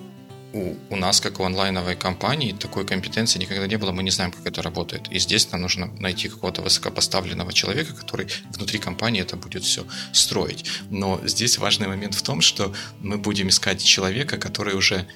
у, 0.53 0.75
у 0.89 0.95
нас, 0.95 1.21
как 1.21 1.39
у 1.39 1.43
онлайновой 1.43 1.95
компании, 1.95 2.53
такой 2.53 2.85
компетенции 2.85 3.39
никогда 3.39 3.67
не 3.67 3.77
было, 3.77 3.91
мы 3.91 4.03
не 4.03 4.11
знаем, 4.11 4.31
как 4.31 4.45
это 4.45 4.61
работает. 4.61 5.07
И 5.09 5.19
здесь 5.19 5.51
нам 5.51 5.61
нужно 5.61 5.87
найти 5.99 6.27
какого-то 6.27 6.61
высокопоставленного 6.61 7.53
человека, 7.53 7.93
который 7.93 8.27
внутри 8.55 8.79
компании 8.79 9.21
это 9.21 9.37
будет 9.37 9.63
все 9.63 9.85
строить. 10.11 10.65
Но 10.89 11.21
здесь 11.23 11.57
важный 11.57 11.87
момент 11.87 12.15
в 12.15 12.21
том, 12.21 12.41
что 12.41 12.73
мы 12.99 13.17
будем 13.17 13.47
искать 13.49 13.83
человека, 13.83 14.37
который 14.37 14.75
уже 14.75 15.07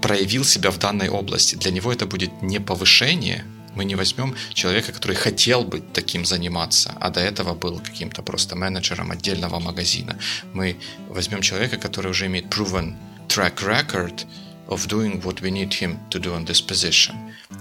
проявил 0.00 0.44
себя 0.44 0.70
в 0.70 0.78
данной 0.78 1.08
области. 1.08 1.56
Для 1.56 1.70
него 1.70 1.92
это 1.92 2.06
будет 2.06 2.42
не 2.42 2.60
повышение, 2.60 3.44
мы 3.74 3.84
не 3.84 3.94
возьмем 3.94 4.34
человека, 4.52 4.92
который 4.92 5.16
хотел 5.16 5.64
бы 5.64 5.80
таким 5.80 6.24
заниматься, 6.24 6.94
а 7.00 7.10
до 7.10 7.20
этого 7.20 7.54
был 7.54 7.78
каким-то 7.78 8.22
просто 8.22 8.56
менеджером 8.56 9.10
отдельного 9.10 9.60
магазина. 9.60 10.18
Мы 10.54 10.76
возьмем 11.08 11.40
человека, 11.40 11.76
который 11.76 12.10
уже 12.10 12.26
имеет 12.26 12.46
proven 12.46 12.94
track 13.28 13.62
record 13.62 14.26
of 14.68 14.86
doing 14.88 15.22
what 15.22 15.40
we 15.40 15.50
need 15.50 15.70
him 15.70 15.98
to 16.10 16.20
do 16.20 16.34
on 16.36 16.44
this 16.46 16.60
position. 16.66 17.14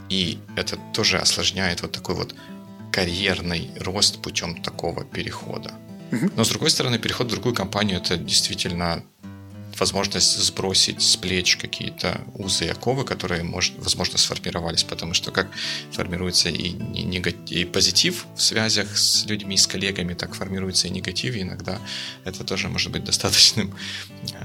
И 0.10 0.40
это 0.56 0.78
тоже 0.94 1.18
осложняет 1.18 1.82
вот 1.82 1.92
такой 1.92 2.16
вот 2.16 2.36
карьерный 2.92 3.70
рост 3.80 4.22
путем 4.22 4.62
такого 4.62 5.04
перехода. 5.04 5.74
Но, 6.36 6.44
с 6.44 6.50
другой 6.50 6.72
стороны, 6.72 6.98
переход 6.98 7.28
в 7.28 7.32
другую 7.32 7.54
компанию– 7.54 7.98
это 8.04 8.18
действительно 8.18 9.04
возможность 9.78 10.38
сбросить 10.38 11.02
с 11.02 11.18
плеч 11.18 11.58
какие-то 11.58 12.22
узы 12.36 12.66
и 12.66 12.70
оковы, 12.70 13.04
которые, 13.04 13.44
может, 13.44 13.74
возможно, 13.78 14.18
сформировались, 14.18 14.84
потому 14.84 15.14
что 15.14 15.32
как 15.32 15.50
формируется 15.92 16.50
и, 16.50 16.70
негатив, 16.72 17.52
и 17.52 17.66
позитив 17.66 18.26
в 18.36 18.42
связях 18.42 18.98
с 18.98 19.26
людьми, 19.26 19.58
с 19.58 19.68
коллегами, 19.68 20.14
так 20.14 20.34
формируется 20.34 20.88
и 20.88 20.92
негатив, 20.92 21.36
и 21.36 21.42
иногда 21.42 21.80
это 22.26 22.44
тоже 22.44 22.70
может 22.70 22.92
быть 22.92 23.04
достаточным 23.04 23.74
э, 24.32 24.36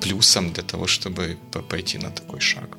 плюсом 0.00 0.52
для 0.52 0.62
того, 0.62 0.86
чтобы 0.86 1.38
пойти 1.68 1.98
на 1.98 2.10
такой 2.10 2.40
шаг. 2.40 2.76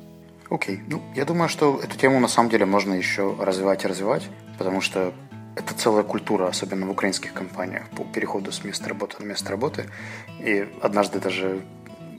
Окей. 0.50 0.76
Okay. 0.76 0.84
Ну, 0.88 1.02
я 1.16 1.24
думаю, 1.24 1.48
что 1.48 1.80
эту 1.82 1.96
тему 1.96 2.20
на 2.20 2.28
самом 2.28 2.50
деле 2.50 2.66
можно 2.66 2.94
еще 2.94 3.34
развивать 3.38 3.84
и 3.84 3.88
развивать, 3.88 4.22
потому 4.58 4.80
что 4.80 5.14
это 5.56 5.74
целая 5.74 6.02
культура, 6.02 6.48
особенно 6.48 6.86
в 6.86 6.90
украинских 6.90 7.32
компаниях, 7.32 7.88
по 7.90 8.04
переходу 8.04 8.52
с 8.52 8.64
места 8.64 8.88
работы 8.88 9.16
на 9.20 9.26
место 9.26 9.50
работы. 9.50 9.86
И 10.40 10.66
однажды 10.80 11.20
даже 11.20 11.62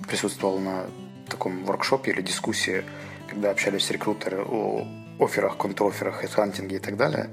присутствовал 0.08 0.60
на 0.60 0.86
таком 1.30 1.64
воркшопе 1.64 2.12
или 2.12 2.22
дискуссии, 2.22 2.84
когда 3.30 3.52
общались 3.52 3.90
рекрутеры 3.92 4.44
о 4.44 4.88
офферах, 5.20 5.58
контроферах, 5.58 6.16
хедхантинге 6.16 6.78
и 6.78 6.80
так 6.80 6.98
далее, 6.98 7.30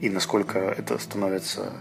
и 0.00 0.08
насколько 0.08 0.58
это 0.58 0.98
становится 0.98 1.72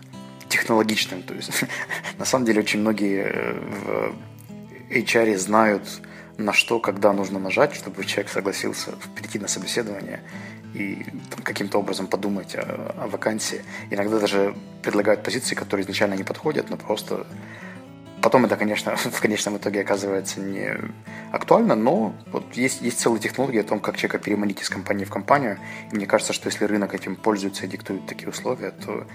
технологичным. 0.50 1.24
То 1.24 1.34
есть, 1.34 1.52
на 2.18 2.26
самом 2.26 2.46
деле, 2.46 2.62
очень 2.62 2.80
многие 2.80 3.26
э, 3.26 3.54
в 3.54 4.92
HR 4.92 5.38
знают, 5.38 5.84
на 6.38 6.52
что, 6.54 6.80
когда 6.80 7.14
нужно 7.14 7.40
нажать, 7.40 7.76
чтобы 7.76 8.06
человек 8.06 8.32
согласился 8.32 8.92
перейти 9.16 9.40
на 9.40 9.48
собеседование 9.48 10.22
и 10.74 11.06
каким-то 11.44 11.78
образом 11.78 12.08
подумать 12.08 12.56
о, 12.56 12.94
о 12.98 13.08
вакансии. 13.08 13.62
Иногда 13.92 14.20
даже 14.20 14.56
предлагают 14.82 15.24
позиции, 15.24 15.54
которые 15.54 15.84
изначально 15.84 16.16
не 16.16 16.24
подходят, 16.24 16.70
но 16.70 16.78
просто 16.78 17.28
Потом 18.24 18.46
это, 18.46 18.56
конечно, 18.56 18.96
в 19.18 19.20
конечном 19.20 19.58
итоге 19.58 19.82
оказывается 19.82 20.40
не 20.40 20.78
актуально, 21.34 21.76
но 21.76 22.16
вот 22.32 22.56
есть, 22.56 22.82
есть 22.82 23.00
целая 23.00 23.20
технология 23.20 23.62
о 23.62 23.64
том, 23.64 23.80
как 23.82 23.98
человека 23.98 24.18
переманить 24.18 24.62
из 24.62 24.70
компании 24.70 25.04
в 25.04 25.10
компанию. 25.10 25.58
И 25.92 25.96
мне 25.96 26.06
кажется, 26.06 26.32
что 26.32 26.48
если 26.48 26.64
рынок 26.66 26.94
этим 26.96 27.18
пользуется 27.18 27.66
и 27.66 27.68
диктует 27.68 28.08
такие 28.08 28.30
условия, 28.30 28.72
то, 28.72 29.06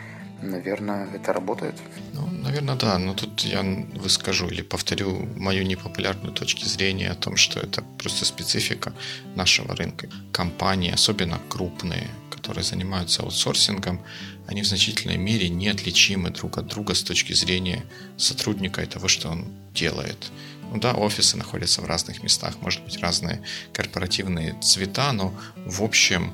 наверное, 0.43 1.09
это 1.15 1.33
работает. 1.33 1.75
Ну, 2.13 2.27
наверное, 2.27 2.75
да. 2.75 2.99
Но 2.99 3.15
тут 3.15 3.41
я 3.41 3.63
выскажу 3.95 4.49
или 4.49 4.61
повторю 4.63 5.27
мою 5.37 5.65
непопулярную 5.65 6.35
точку 6.35 6.67
зрения 6.67 7.11
о 7.11 7.15
том, 7.15 7.37
что 7.37 7.61
это 7.61 7.83
просто 7.99 8.27
специфика 8.27 8.93
нашего 9.37 9.75
рынка. 9.75 10.09
Компании, 10.33 10.93
особенно 10.93 11.41
крупные, 11.49 12.09
которые 12.31 12.63
занимаются 12.63 13.23
аутсорсингом, 13.23 14.01
они 14.49 14.63
в 14.63 14.67
значительной 14.67 15.19
мере 15.19 15.51
неотличимы 15.51 16.31
друг 16.31 16.57
от 16.57 16.67
друга 16.67 16.95
с 16.95 17.03
точки 17.03 17.35
зрения 17.35 17.85
сотрудника 18.17 18.83
и 18.83 18.87
того, 18.87 19.07
что 19.07 19.29
он 19.29 19.45
делает. 19.75 20.33
Ну 20.73 20.81
да, 20.81 20.95
офисы 20.95 21.37
находятся 21.37 21.83
в 21.83 21.85
разных 21.85 22.23
местах, 22.23 22.57
может 22.63 22.83
быть 22.83 22.99
разные 22.99 23.43
корпоративные 23.75 24.59
цвета, 24.63 25.13
но 25.13 25.35
в 25.67 25.83
общем 25.83 26.33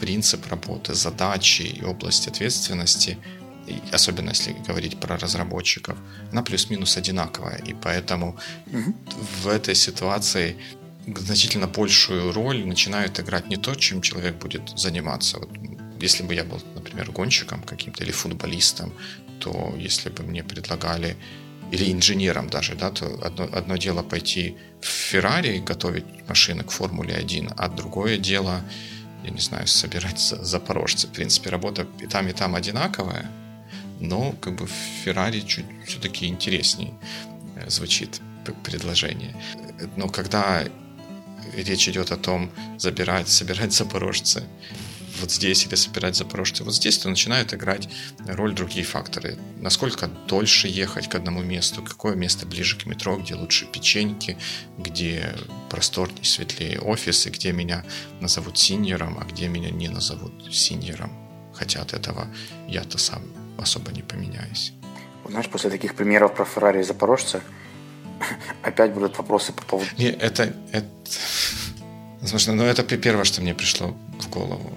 принцип 0.00 0.46
работы, 0.48 0.94
задачи 0.94 1.62
и 1.62 1.84
область 1.84 2.26
ответственности, 2.26 3.18
особенно 3.92 4.30
если 4.30 4.52
говорить 4.66 4.98
про 4.98 5.16
разработчиков, 5.16 5.96
она 6.32 6.42
плюс-минус 6.42 6.96
одинаковая. 6.96 7.58
И 7.58 7.72
поэтому 7.72 8.36
в 9.42 9.46
этой 9.46 9.76
ситуации 9.76 10.56
значительно 11.06 11.68
большую 11.68 12.32
роль 12.32 12.66
начинают 12.66 13.20
играть 13.20 13.48
не 13.48 13.56
то, 13.56 13.76
чем 13.76 14.02
человек 14.02 14.34
будет 14.36 14.76
заниматься. 14.76 15.38
Вот 15.38 15.50
если 16.00 16.22
бы 16.22 16.34
я 16.34 16.44
был, 16.44 16.60
например, 16.74 17.10
гонщиком 17.10 17.62
каким-то 17.62 18.04
или 18.04 18.12
футболистом, 18.12 18.92
то 19.40 19.74
если 19.78 20.10
бы 20.10 20.22
мне 20.22 20.42
предлагали 20.42 21.16
или 21.70 21.92
инженером 21.92 22.48
даже, 22.48 22.74
да, 22.74 22.90
то 22.90 23.06
одно, 23.24 23.48
одно 23.52 23.76
дело 23.76 24.02
пойти 24.02 24.56
в 24.80 24.86
Феррари 24.86 25.58
готовить 25.58 26.04
машины 26.28 26.62
к 26.62 26.70
Формуле 26.70 27.14
1, 27.14 27.50
а 27.56 27.68
другое 27.68 28.18
дело, 28.18 28.60
я 29.24 29.30
не 29.30 29.40
знаю, 29.40 29.66
собирать 29.66 30.18
запорожцы. 30.18 31.06
В 31.06 31.12
принципе, 31.12 31.50
работа 31.50 31.86
и 32.00 32.06
там, 32.06 32.28
и 32.28 32.32
там 32.32 32.54
одинаковая, 32.54 33.30
но 34.00 34.32
как 34.40 34.56
бы 34.56 34.66
в 34.66 34.72
Феррари 35.04 35.40
чуть 35.40 35.66
все-таки 35.86 36.26
интересней 36.26 36.94
э, 37.56 37.70
звучит 37.70 38.20
предложение. 38.62 39.34
Но 39.96 40.08
когда 40.08 40.64
речь 41.56 41.88
идет 41.88 42.12
о 42.12 42.16
том, 42.16 42.50
забирать, 42.78 43.28
собирать 43.28 43.72
запорожцы 43.72 44.44
вот 45.20 45.30
здесь 45.30 45.66
или 45.66 45.74
собирать 45.74 46.16
запорожцы 46.16 46.64
вот 46.64 46.74
здесь, 46.74 46.98
то 46.98 47.08
начинают 47.08 47.54
играть 47.54 47.88
роль 48.26 48.54
другие 48.54 48.84
факторы. 48.84 49.38
Насколько 49.60 50.08
дольше 50.08 50.68
ехать 50.68 51.08
к 51.08 51.14
одному 51.14 51.42
месту, 51.42 51.82
какое 51.82 52.14
место 52.14 52.46
ближе 52.46 52.76
к 52.76 52.86
метро, 52.86 53.16
где 53.16 53.34
лучше 53.34 53.66
печеньки, 53.66 54.36
где 54.78 55.34
просторнее, 55.70 56.24
светлее 56.24 56.80
офисы, 56.80 57.30
где 57.30 57.52
меня 57.52 57.84
назовут 58.20 58.58
синьором, 58.58 59.18
а 59.20 59.24
где 59.24 59.48
меня 59.48 59.70
не 59.70 59.88
назовут 59.88 60.54
синьором. 60.54 61.12
Хотя 61.54 61.82
от 61.82 61.92
этого 61.92 62.28
я-то 62.68 62.98
сам 62.98 63.22
особо 63.58 63.92
не 63.92 64.02
поменяюсь. 64.02 64.72
Знаешь, 65.28 65.48
после 65.48 65.70
таких 65.70 65.94
примеров 65.94 66.34
про 66.34 66.44
Феррари 66.44 66.80
и 66.80 66.82
Запорожца 66.82 67.40
опять 68.62 68.92
будут 68.92 69.16
вопросы 69.18 69.52
по 69.52 69.62
поводу... 69.62 69.90
Не, 69.96 70.06
это, 70.06 70.54
это... 70.72 70.86
Возможно, 72.20 72.54
но 72.54 72.64
это 72.64 72.82
первое, 72.82 73.24
что 73.24 73.40
мне 73.42 73.54
пришло 73.54 73.96
в 74.18 74.28
голову. 74.28 74.72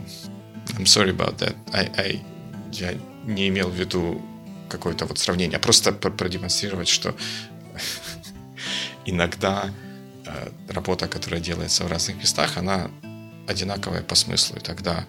I'm 0.77 0.86
sorry 0.86 1.10
about 1.10 1.38
that. 1.39 1.55
I, 1.74 1.91
I, 1.98 2.22
я 2.72 2.93
не 3.25 3.48
имел 3.48 3.69
в 3.69 3.75
виду 3.75 4.22
какое-то 4.69 5.05
вот 5.05 5.17
сравнение, 5.17 5.57
а 5.57 5.60
просто 5.60 5.91
продемонстрировать, 5.91 6.88
что 6.88 7.15
иногда 9.05 9.72
э, 10.25 10.50
работа, 10.69 11.07
которая 11.07 11.39
делается 11.39 11.84
в 11.84 11.88
разных 11.88 12.17
местах, 12.17 12.57
она 12.57 12.91
одинаковая 13.48 14.03
по 14.03 14.13
смыслу. 14.13 14.57
И 14.57 14.60
тогда 14.60 15.07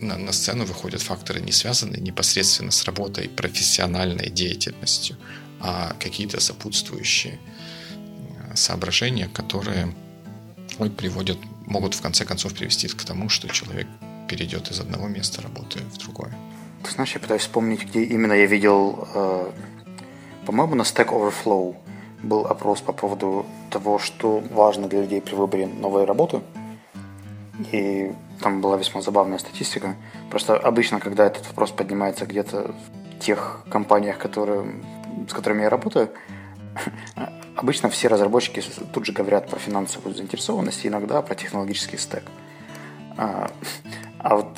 на, 0.00 0.18
на 0.18 0.32
сцену 0.32 0.66
выходят 0.66 1.00
факторы, 1.00 1.40
не 1.40 1.52
связанные 1.52 2.02
непосредственно 2.02 2.70
с 2.70 2.84
работой, 2.84 3.28
профессиональной 3.28 4.28
деятельностью, 4.28 5.16
а 5.60 5.96
какие-то 5.98 6.40
сопутствующие 6.40 7.38
э, 7.38 8.54
соображения, 8.54 9.28
которые 9.28 9.94
приводят, 10.98 11.38
могут 11.64 11.94
в 11.94 12.02
конце 12.02 12.26
концов 12.26 12.52
привести 12.52 12.88
к 12.88 13.02
тому, 13.02 13.30
что 13.30 13.48
человек 13.48 13.86
перейдет 14.28 14.70
из 14.70 14.80
одного 14.80 15.08
места 15.08 15.42
работы 15.42 15.80
в 15.80 15.98
другое. 15.98 16.32
Ты 16.82 16.90
знаешь, 16.92 17.12
я 17.14 17.20
пытаюсь 17.20 17.42
вспомнить, 17.42 17.84
где 17.84 18.02
именно 18.04 18.32
я 18.32 18.46
видел, 18.46 19.08
э, 19.14 19.50
по-моему, 20.44 20.74
на 20.74 20.82
Stack 20.82 21.08
Overflow 21.08 21.76
был 22.22 22.46
опрос 22.46 22.80
по 22.80 22.92
поводу 22.92 23.46
того, 23.70 23.98
что 23.98 24.42
важно 24.50 24.88
для 24.88 25.00
людей 25.02 25.20
при 25.20 25.34
выборе 25.34 25.66
новой 25.66 26.04
работы. 26.04 26.40
И 27.72 28.12
там 28.40 28.60
была 28.60 28.76
весьма 28.76 29.00
забавная 29.00 29.38
статистика. 29.38 29.96
Просто 30.30 30.56
обычно, 30.56 31.00
когда 31.00 31.26
этот 31.26 31.46
вопрос 31.48 31.70
поднимается 31.70 32.26
где-то 32.26 32.72
в 32.72 33.18
тех 33.18 33.64
компаниях, 33.70 34.18
которые, 34.18 34.80
с 35.28 35.32
которыми 35.32 35.62
я 35.62 35.70
работаю, 35.70 36.10
обычно 37.56 37.88
все 37.88 38.08
разработчики 38.08 38.62
тут 38.92 39.06
же 39.06 39.12
говорят 39.12 39.48
про 39.48 39.58
финансовую 39.58 40.14
заинтересованность 40.14 40.86
иногда 40.86 41.22
про 41.22 41.34
технологический 41.34 41.96
стек. 41.96 42.24
А, 44.18 44.36
вот 44.36 44.48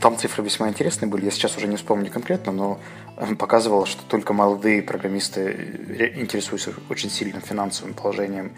там 0.00 0.16
цифры 0.18 0.44
весьма 0.44 0.68
интересные 0.68 1.08
были, 1.08 1.24
я 1.24 1.30
сейчас 1.30 1.56
уже 1.56 1.68
не 1.68 1.76
вспомню 1.76 2.10
конкретно, 2.10 2.52
но 2.52 2.78
э, 3.16 3.34
показывало, 3.34 3.86
что 3.86 4.02
только 4.04 4.32
молодые 4.32 4.82
программисты 4.82 5.40
э, 5.40 6.20
интересуются 6.20 6.72
очень 6.90 7.10
сильным 7.10 7.40
финансовым 7.40 7.94
положением 7.94 8.52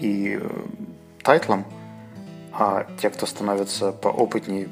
и 0.00 0.38
э, 0.40 0.50
тайтлом, 1.22 1.66
а 2.52 2.86
те, 3.00 3.10
кто 3.10 3.26
становится 3.26 3.92
поопытнее, 3.92 4.68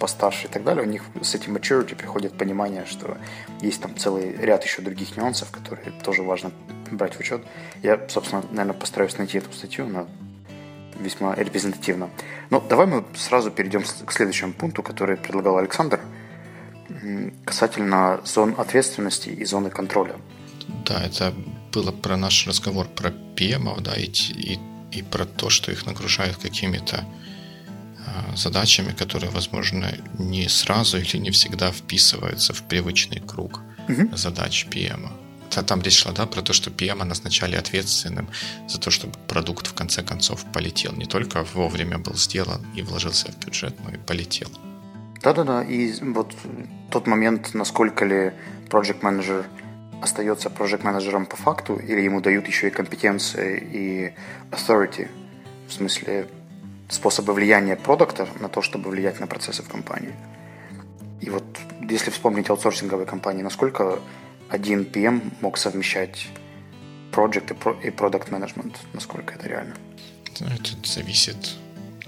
постарше 0.00 0.46
и 0.46 0.50
так 0.50 0.64
далее, 0.64 0.82
у 0.82 0.88
них 0.88 1.02
с 1.22 1.34
этим 1.34 1.54
maturity 1.54 1.94
приходит 1.94 2.32
понимание, 2.32 2.84
что 2.86 3.18
есть 3.60 3.80
там 3.82 3.96
целый 3.96 4.34
ряд 4.36 4.64
еще 4.64 4.82
других 4.82 5.16
нюансов, 5.16 5.50
которые 5.50 5.92
тоже 6.02 6.22
важно 6.22 6.50
брать 6.90 7.14
в 7.14 7.20
учет. 7.20 7.42
Я, 7.82 8.00
собственно, 8.08 8.42
наверное, 8.50 8.80
постараюсь 8.80 9.16
найти 9.18 9.38
эту 9.38 9.52
статью, 9.52 9.86
она 9.86 10.06
весьма 11.00 11.34
репрезентативно. 11.34 12.10
Но 12.50 12.60
давай 12.60 12.86
мы 12.86 13.04
сразу 13.14 13.50
перейдем 13.50 13.82
к 13.82 14.12
следующему 14.12 14.52
пункту, 14.52 14.82
который 14.82 15.16
предлагал 15.16 15.58
Александр, 15.58 16.00
касательно 17.44 18.20
зон 18.24 18.54
ответственности 18.58 19.28
и 19.30 19.44
зоны 19.44 19.70
контроля. 19.70 20.16
Да, 20.84 21.02
это 21.04 21.32
было 21.72 21.92
про 21.92 22.16
наш 22.16 22.46
разговор 22.46 22.86
про 22.88 23.10
PM, 23.10 23.80
да, 23.80 23.94
и, 23.94 24.06
и, 24.06 24.58
и 24.92 25.02
про 25.02 25.24
то, 25.24 25.50
что 25.50 25.72
их 25.72 25.86
нагружают 25.86 26.36
какими-то 26.36 27.04
а, 28.06 28.36
задачами, 28.36 28.92
которые, 28.92 29.30
возможно, 29.30 29.92
не 30.18 30.48
сразу 30.48 30.98
или 30.98 31.16
не 31.16 31.30
всегда 31.30 31.70
вписываются 31.70 32.52
в 32.52 32.62
привычный 32.62 33.20
круг 33.20 33.60
угу. 33.88 34.16
задач 34.16 34.66
PM 34.70 35.19
там 35.50 35.82
речь 35.82 35.98
шла, 35.98 36.12
да, 36.12 36.26
про 36.26 36.42
то, 36.42 36.52
что 36.52 36.70
PM 36.70 37.04
назначали 37.04 37.56
ответственным 37.56 38.28
за 38.68 38.78
то, 38.78 38.90
чтобы 38.90 39.14
продукт 39.26 39.66
в 39.66 39.74
конце 39.74 40.02
концов 40.02 40.44
полетел. 40.52 40.92
Не 40.92 41.06
только 41.06 41.44
вовремя 41.54 41.98
был 41.98 42.14
сделан 42.14 42.64
и 42.74 42.82
вложился 42.82 43.32
в 43.32 43.44
бюджет, 43.44 43.74
но 43.84 43.90
и 43.90 43.98
полетел. 43.98 44.48
Да-да-да, 45.22 45.62
и 45.62 45.92
вот 46.00 46.34
тот 46.90 47.06
момент, 47.06 47.54
насколько 47.54 48.04
ли 48.04 48.32
project 48.68 49.00
manager 49.02 49.44
остается 50.00 50.48
project 50.48 50.84
менеджером 50.84 51.26
по 51.26 51.36
факту 51.36 51.76
или 51.76 52.00
ему 52.00 52.20
дают 52.20 52.46
еще 52.46 52.68
и 52.68 52.70
компетенции 52.70 53.58
и 53.72 54.14
authority, 54.50 55.08
в 55.68 55.72
смысле 55.72 56.26
способы 56.88 57.32
влияния 57.32 57.76
продукта 57.76 58.28
на 58.40 58.48
то, 58.48 58.62
чтобы 58.62 58.90
влиять 58.90 59.20
на 59.20 59.26
процессы 59.26 59.62
в 59.62 59.68
компании. 59.68 60.14
И 61.20 61.28
вот 61.28 61.44
если 61.88 62.10
вспомнить 62.10 62.48
аутсорсинговые 62.48 63.06
компании, 63.06 63.42
насколько 63.42 64.00
один 64.50 64.82
PM 64.82 65.32
мог 65.40 65.56
совмещать 65.58 66.26
project 67.12 67.52
и 67.82 67.90
product 67.90 68.30
management, 68.30 68.76
насколько 68.92 69.34
это 69.34 69.48
реально? 69.48 69.76
Ну, 70.40 70.46
это 70.46 70.70
зависит, 70.84 71.56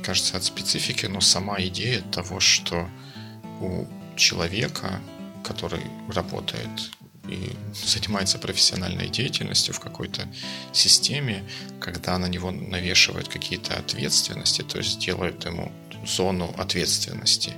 кажется, 0.03 0.37
от 0.37 0.45
специфики, 0.45 1.07
но 1.07 1.21
сама 1.21 1.61
идея 1.61 2.01
того, 2.01 2.41
что 2.41 2.89
у 3.61 3.87
человека, 4.17 5.01
который 5.45 5.83
работает 6.09 6.91
и 7.29 7.53
занимается 7.73 8.39
профессиональной 8.39 9.09
деятельностью 9.09 9.75
в 9.75 9.81
какой-то 9.81 10.27
системе, 10.73 11.45
когда 11.81 12.19
на 12.19 12.27
него 12.27 12.51
навешивают 12.51 13.29
какие-то 13.29 13.77
ответственности, 13.77 14.63
то 14.63 14.79
есть 14.79 14.99
делают 14.99 15.45
ему 15.45 15.71
зону 16.05 16.53
ответственности. 16.59 17.53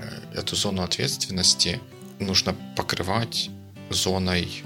Э, 0.00 0.38
эту 0.38 0.56
зону 0.56 0.82
ответственности 0.82 1.80
нужно 2.18 2.54
покрывать 2.76 3.50
зоной 3.90 4.64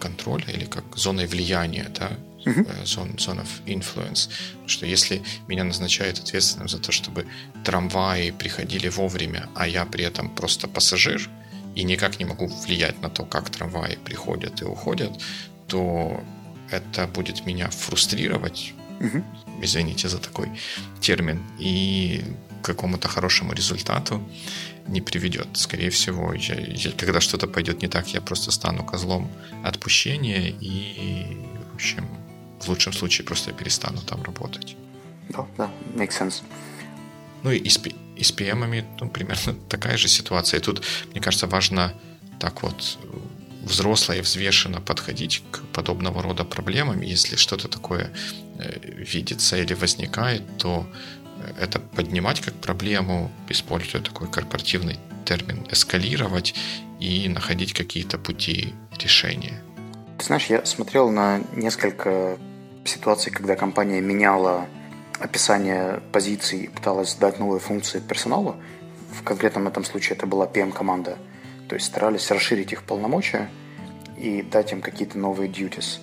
контроля 0.00 0.46
или 0.48 0.64
как 0.64 0.84
зоной 0.96 1.26
влияния, 1.26 1.90
да, 1.98 2.10
uh-huh. 2.46 2.86
зон, 2.86 3.38
of 3.40 3.48
influence. 3.66 4.30
Что 4.66 4.86
если 4.86 5.22
меня 5.48 5.64
назначают 5.64 6.18
ответственным 6.18 6.68
за 6.68 6.78
то, 6.78 6.92
чтобы 6.92 7.26
трамваи 7.64 8.30
приходили 8.30 8.88
вовремя, 8.88 9.48
а 9.54 9.66
я 9.66 9.84
при 9.84 10.04
этом 10.04 10.28
просто 10.34 10.68
пассажир, 10.68 11.28
и 11.74 11.84
никак 11.84 12.18
не 12.18 12.24
могу 12.24 12.46
влиять 12.46 13.02
на 13.02 13.10
то, 13.10 13.24
как 13.24 13.50
трамваи 13.50 13.96
приходят 13.96 14.62
и 14.62 14.64
уходят, 14.64 15.12
то 15.68 16.24
это 16.70 17.06
будет 17.06 17.46
меня 17.46 17.68
фрустрировать, 17.68 18.72
угу. 19.00 19.22
извините 19.62 20.08
за 20.08 20.18
такой 20.18 20.48
термин, 21.00 21.42
и 21.58 22.24
к 22.62 22.64
какому-то 22.64 23.08
хорошему 23.08 23.52
результату 23.52 24.22
не 24.88 25.00
приведет. 25.00 25.48
Скорее 25.54 25.90
всего, 25.90 26.32
я, 26.32 26.54
я, 26.54 26.92
когда 26.92 27.20
что-то 27.20 27.46
пойдет 27.46 27.82
не 27.82 27.88
так, 27.88 28.08
я 28.08 28.20
просто 28.20 28.50
стану 28.50 28.84
козлом 28.84 29.30
отпущения 29.64 30.54
и, 30.60 31.36
в 31.72 31.74
общем, 31.74 32.08
в 32.60 32.68
лучшем 32.68 32.92
случае 32.92 33.24
просто 33.24 33.52
перестану 33.52 34.00
там 34.00 34.22
работать. 34.22 34.76
Да, 35.28 35.46
да, 35.56 35.70
makes 35.94 36.20
sense. 36.20 36.42
Ну 37.42 37.50
и, 37.52 37.58
и, 37.58 37.68
и 38.16 38.22
с 38.22 38.32
PM 38.32 38.84
ну, 39.00 39.08
примерно 39.08 39.54
такая 39.68 39.96
же 39.96 40.08
ситуация. 40.08 40.60
И 40.60 40.62
тут, 40.62 40.82
мне 41.12 41.20
кажется, 41.20 41.46
важно 41.46 41.92
так 42.38 42.62
вот 42.62 42.98
взросло 43.62 44.14
и 44.14 44.20
взвешенно 44.20 44.80
подходить 44.80 45.42
к 45.50 45.60
подобного 45.72 46.22
рода 46.22 46.44
проблемам. 46.44 47.00
Если 47.00 47.36
что-то 47.36 47.68
такое 47.68 48.10
э, 48.58 48.78
видится 49.12 49.56
или 49.56 49.74
возникает, 49.74 50.42
то 50.58 50.86
э, 50.92 51.25
это 51.60 51.78
поднимать 51.78 52.40
как 52.40 52.54
проблему, 52.54 53.30
используя 53.48 54.02
такой 54.02 54.28
корпоративный 54.28 54.98
термин, 55.24 55.66
эскалировать 55.70 56.54
и 57.00 57.28
находить 57.28 57.72
какие-то 57.72 58.18
пути 58.18 58.74
решения. 58.98 59.60
Ты 60.18 60.24
знаешь, 60.24 60.46
я 60.46 60.64
смотрел 60.64 61.10
на 61.10 61.40
несколько 61.54 62.38
ситуаций, 62.84 63.32
когда 63.32 63.56
компания 63.56 64.00
меняла 64.00 64.66
описание 65.18 66.00
позиций 66.12 66.70
пыталась 66.74 67.14
дать 67.14 67.38
новые 67.38 67.60
функции 67.60 68.00
персоналу. 68.00 68.56
В 69.12 69.22
конкретном 69.22 69.66
этом 69.68 69.84
случае 69.84 70.16
это 70.16 70.26
была 70.26 70.46
PM-команда. 70.46 71.16
То 71.68 71.74
есть 71.74 71.86
старались 71.86 72.30
расширить 72.30 72.72
их 72.72 72.82
полномочия 72.82 73.50
и 74.16 74.42
дать 74.42 74.72
им 74.72 74.80
какие-то 74.80 75.18
новые 75.18 75.50
duties. 75.50 75.98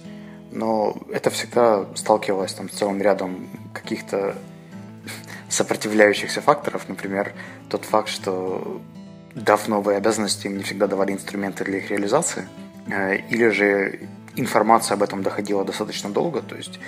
Но 0.52 0.96
это 1.12 1.30
всегда 1.30 1.88
сталкивалось 1.96 2.54
там, 2.54 2.70
с 2.70 2.74
целым 2.74 3.02
рядом 3.02 3.50
каких-то 3.74 4.36
сопротивляющихся 5.54 6.42
факторов. 6.42 6.90
Например, 6.90 7.34
тот 7.70 7.86
факт, 7.86 8.10
что 8.10 8.82
дав 9.36 9.68
новые 9.68 9.98
обязанности, 9.98 10.48
им 10.48 10.58
не 10.58 10.64
всегда 10.64 10.88
давали 10.88 11.12
инструменты 11.12 11.64
для 11.64 11.78
их 11.78 11.90
реализации. 11.92 12.48
Э, 12.88 13.18
или 13.30 13.50
же 13.50 14.00
информация 14.36 14.96
об 14.96 15.04
этом 15.04 15.22
доходила 15.22 15.64
достаточно 15.64 16.10
долго, 16.10 16.42
то 16.42 16.56
есть 16.56 16.80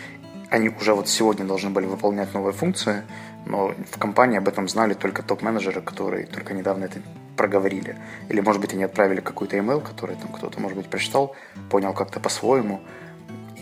они 0.50 0.70
уже 0.70 0.94
вот 0.94 1.08
сегодня 1.08 1.46
должны 1.46 1.70
были 1.70 1.86
выполнять 1.86 2.34
новые 2.34 2.54
функции, 2.54 3.04
но 3.46 3.74
в 3.92 3.98
компании 4.00 4.38
об 4.38 4.48
этом 4.48 4.68
знали 4.68 4.94
только 4.94 5.22
топ-менеджеры, 5.22 5.82
которые 5.82 6.26
только 6.26 6.54
недавно 6.54 6.86
это 6.86 7.00
проговорили. 7.36 7.98
Или, 8.30 8.42
может 8.42 8.62
быть, 8.62 8.74
они 8.74 8.84
отправили 8.84 9.22
какой-то 9.22 9.58
email, 9.58 9.82
который 9.82 10.16
там 10.16 10.30
кто-то, 10.32 10.60
может 10.60 10.78
быть, 10.78 10.88
прочитал, 10.88 11.36
понял 11.70 11.94
как-то 11.94 12.20
по-своему 12.20 12.82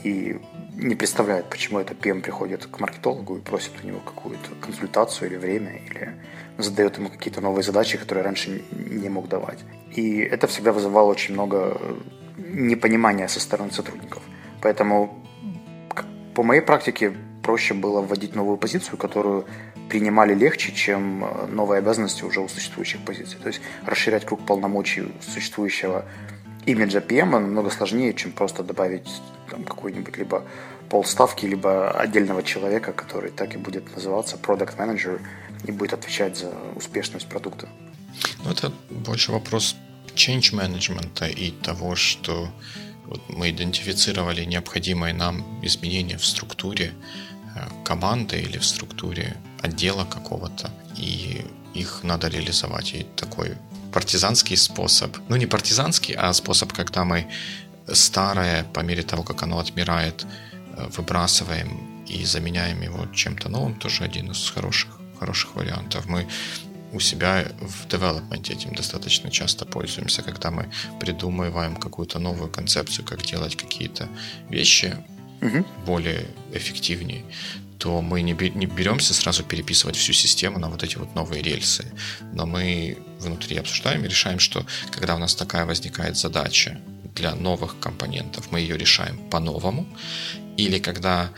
и 0.03 0.39
не 0.75 0.95
представляет, 0.95 1.49
почему 1.49 1.79
это 1.79 1.93
PM 1.93 2.21
приходит 2.21 2.65
к 2.65 2.79
маркетологу 2.79 3.37
и 3.37 3.41
просит 3.41 3.71
у 3.83 3.87
него 3.87 3.99
какую-то 3.99 4.49
консультацию 4.61 5.29
или 5.29 5.37
время, 5.37 5.79
или 5.85 6.15
задает 6.57 6.97
ему 6.97 7.09
какие-то 7.09 7.41
новые 7.41 7.63
задачи, 7.63 7.97
которые 7.97 8.23
раньше 8.23 8.63
не 8.71 9.09
мог 9.09 9.27
давать. 9.27 9.59
И 9.95 10.19
это 10.19 10.47
всегда 10.47 10.71
вызывало 10.71 11.09
очень 11.09 11.33
много 11.33 11.79
непонимания 12.37 13.27
со 13.27 13.39
стороны 13.39 13.71
сотрудников. 13.71 14.23
Поэтому 14.61 15.23
по 16.33 16.43
моей 16.43 16.61
практике 16.61 17.13
проще 17.43 17.73
было 17.73 18.01
вводить 18.01 18.35
новую 18.35 18.57
позицию, 18.57 18.97
которую 18.97 19.45
принимали 19.89 20.33
легче, 20.33 20.71
чем 20.71 21.25
э, 21.25 21.47
новые 21.47 21.79
обязанности 21.79 22.23
уже 22.23 22.39
у 22.39 22.47
существующих 22.47 23.01
позиций. 23.01 23.37
То 23.41 23.49
есть 23.49 23.61
расширять 23.85 24.25
круг 24.25 24.45
полномочий 24.45 25.13
существующего 25.21 26.05
имиджа 26.65 26.99
PM 26.99 27.31
намного 27.31 27.69
сложнее, 27.69 28.13
чем 28.13 28.31
просто 28.31 28.63
добавить 28.63 29.07
там, 29.53 29.63
какой-нибудь 29.63 30.17
либо 30.17 30.43
полставки, 30.89 31.45
либо 31.45 31.91
отдельного 31.91 32.43
человека, 32.43 32.91
который 32.91 33.31
так 33.31 33.55
и 33.55 33.57
будет 33.57 33.95
называться 33.95 34.37
Product 34.37 34.77
Manager 34.77 35.21
и 35.67 35.71
будет 35.71 35.93
отвечать 35.93 36.37
за 36.37 36.51
успешность 36.75 37.27
продукта. 37.27 37.67
Ну, 38.43 38.51
это 38.51 38.71
больше 38.89 39.31
вопрос 39.31 39.75
change 40.15 40.53
management 40.53 41.29
и 41.29 41.51
того, 41.51 41.95
что 41.95 42.49
вот 43.05 43.21
мы 43.29 43.49
идентифицировали 43.49 44.45
необходимые 44.45 45.13
нам 45.13 45.43
изменения 45.65 46.17
в 46.17 46.25
структуре 46.25 46.93
э, 47.55 47.59
команды 47.85 48.41
или 48.41 48.57
в 48.57 48.65
структуре 48.65 49.35
отдела 49.61 50.05
какого-то, 50.05 50.71
и 50.97 51.45
их 51.75 52.03
надо 52.03 52.27
реализовать. 52.27 52.95
И 52.95 53.05
такой 53.15 53.57
партизанский 53.91 54.57
способ, 54.57 55.17
ну 55.29 55.35
не 55.35 55.45
партизанский, 55.45 56.15
а 56.15 56.33
способ, 56.33 56.73
когда 56.73 57.03
мы 57.03 57.27
старое, 57.87 58.63
по 58.63 58.81
мере 58.81 59.03
того, 59.03 59.23
как 59.23 59.43
оно 59.43 59.59
отмирает, 59.59 60.25
э, 60.77 60.87
выбрасываем 60.97 62.05
и 62.07 62.25
заменяем 62.25 62.81
его 62.81 63.05
чем-то 63.13 63.49
новым, 63.49 63.75
тоже 63.75 64.03
один 64.03 64.31
из 64.31 64.49
хороших, 64.49 64.99
хороших 65.19 65.55
вариантов. 65.55 66.05
Мы 66.05 66.27
у 66.93 66.99
себя 66.99 67.47
в 67.59 67.87
девелопменте 67.87 68.53
этим 68.53 68.75
достаточно 68.75 69.31
часто 69.31 69.65
пользуемся, 69.65 70.21
когда 70.21 70.51
мы 70.51 70.69
придумываем 70.99 71.75
какую-то 71.75 72.19
новую 72.19 72.51
концепцию, 72.51 73.05
как 73.05 73.23
делать 73.23 73.55
какие-то 73.55 74.07
вещи 74.49 74.95
угу. 75.41 75.65
более 75.85 76.27
эффективнее, 76.53 77.23
то 77.79 78.01
мы 78.01 78.21
не, 78.21 78.31
не 78.31 78.65
беремся 78.65 79.13
сразу 79.13 79.43
переписывать 79.43 79.95
всю 79.95 80.13
систему 80.13 80.59
на 80.59 80.69
вот 80.69 80.83
эти 80.83 80.97
вот 80.97 81.15
новые 81.15 81.41
рельсы. 81.41 81.91
Но 82.31 82.45
мы 82.45 82.97
внутри 83.19 83.57
обсуждаем 83.57 84.05
и 84.05 84.07
решаем, 84.07 84.39
что 84.39 84.65
когда 84.91 85.15
у 85.15 85.19
нас 85.19 85.35
такая 85.35 85.65
возникает 85.65 86.15
задача 86.15 86.79
для 87.15 87.35
новых 87.35 87.79
компонентов, 87.79 88.51
мы 88.51 88.59
ее 88.59 88.77
решаем 88.77 89.17
по-новому. 89.29 89.85
Или 90.57 90.79
когда 90.79 91.29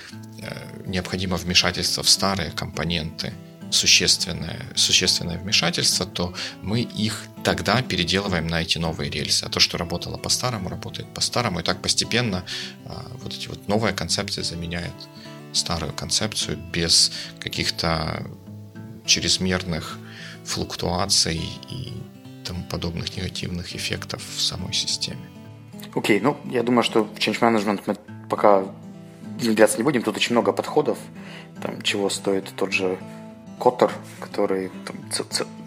э, 0.42 0.84
необходимо 0.86 1.38
вмешательство 1.38 2.04
в 2.04 2.10
старые 2.10 2.52
компоненты– 2.52 3.34
существенное, 3.72 4.60
существенное 4.76 5.38
вмешательство, 5.38 6.06
то 6.06 6.34
мы 6.62 6.82
их 6.82 7.24
тогда 7.44 7.82
переделываем 7.82 8.48
на 8.48 8.62
эти 8.62 8.78
новые 8.78 9.10
рельсы. 9.10 9.44
А 9.44 9.50
то, 9.50 9.60
что 9.60 9.78
работало 9.78 10.18
по-старому, 10.18 10.70
работает 10.70 11.14
по-старому. 11.14 11.60
И 11.60 11.64
так 11.64 11.82
постепенно 11.82 12.44
а, 12.86 13.06
вот 13.22 13.34
эти 13.34 13.48
вот 13.48 13.68
новая 13.68 13.94
концепция 13.94 14.44
заменяет 14.44 14.94
старую 15.54 15.94
концепцию 15.94 16.58
без 16.74 17.12
каких-то 17.40 18.26
чрезмерных 19.06 19.98
флуктуаций 20.44 21.42
и 21.70 21.94
тому 22.44 22.64
подобных 22.66 23.16
негативных 23.16 23.76
эффектов 23.76 24.22
в 24.36 24.42
самой 24.42 24.74
системе. 24.74 25.35
Окей, 25.94 26.20
ну, 26.20 26.38
я 26.46 26.64
думаю, 26.64 26.84
что 26.84 27.04
в 27.04 27.14
Change 27.14 27.40
Management 27.40 27.82
мы 27.86 27.96
пока 28.30 28.64
внедряться 29.40 29.78
не 29.78 29.84
будем. 29.84 30.02
Тут 30.02 30.18
очень 30.18 30.34
много 30.34 30.52
подходов, 30.52 30.98
там, 31.62 31.82
чего 31.82 32.10
стоит 32.10 32.52
тот 32.56 32.74
же 32.74 32.98
Коттер, 33.60 33.92
который 34.20 34.70
там, 34.86 34.98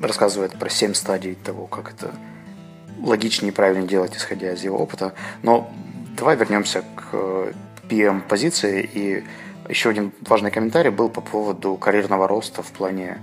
рассказывает 0.02 0.58
про 0.58 0.68
семь 0.68 0.94
стадий 0.94 1.34
того, 1.34 1.66
как 1.66 1.92
это 1.92 2.14
логичнее 3.02 3.52
и 3.52 3.54
правильнее 3.54 3.88
делать, 3.88 4.16
исходя 4.16 4.52
из 4.52 4.62
его 4.62 4.78
опыта. 4.78 5.14
Но 5.42 5.70
давай 6.16 6.36
вернемся 6.36 6.84
к 6.94 7.54
PM-позиции. 7.88 8.88
И 8.92 9.24
еще 9.68 9.90
один 9.90 10.12
важный 10.26 10.50
комментарий 10.50 10.90
был 10.90 11.08
по 11.08 11.20
поводу 11.20 11.76
карьерного 11.76 12.28
роста 12.28 12.62
в 12.62 12.70
плане 12.72 13.18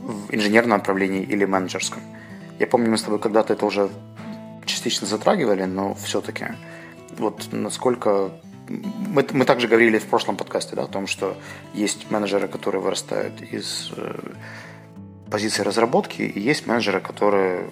в 0.00 0.34
инженерном 0.34 0.78
направлении 0.78 1.22
или 1.22 1.44
менеджерском. 1.44 2.02
Я 2.58 2.66
помню, 2.66 2.90
мы 2.90 2.98
с 2.98 3.02
тобой 3.02 3.18
когда-то 3.18 3.52
это 3.52 3.66
уже 3.66 3.90
частично 4.64 5.06
затрагивали, 5.06 5.64
но 5.64 5.94
все-таки 5.94 6.46
вот 7.18 7.48
насколько 7.52 8.30
мы, 8.68 9.26
мы 9.32 9.44
также 9.44 9.68
говорили 9.68 9.98
в 9.98 10.06
прошлом 10.06 10.36
подкасте 10.36 10.76
да, 10.76 10.84
о 10.84 10.86
том, 10.86 11.06
что 11.06 11.36
есть 11.74 12.10
менеджеры, 12.10 12.48
которые 12.48 12.80
вырастают 12.80 13.40
из 13.42 13.92
э, 13.96 14.14
позиции 15.30 15.62
разработки, 15.62 16.22
и 16.22 16.40
есть 16.40 16.66
менеджеры, 16.66 17.00
которые 17.00 17.70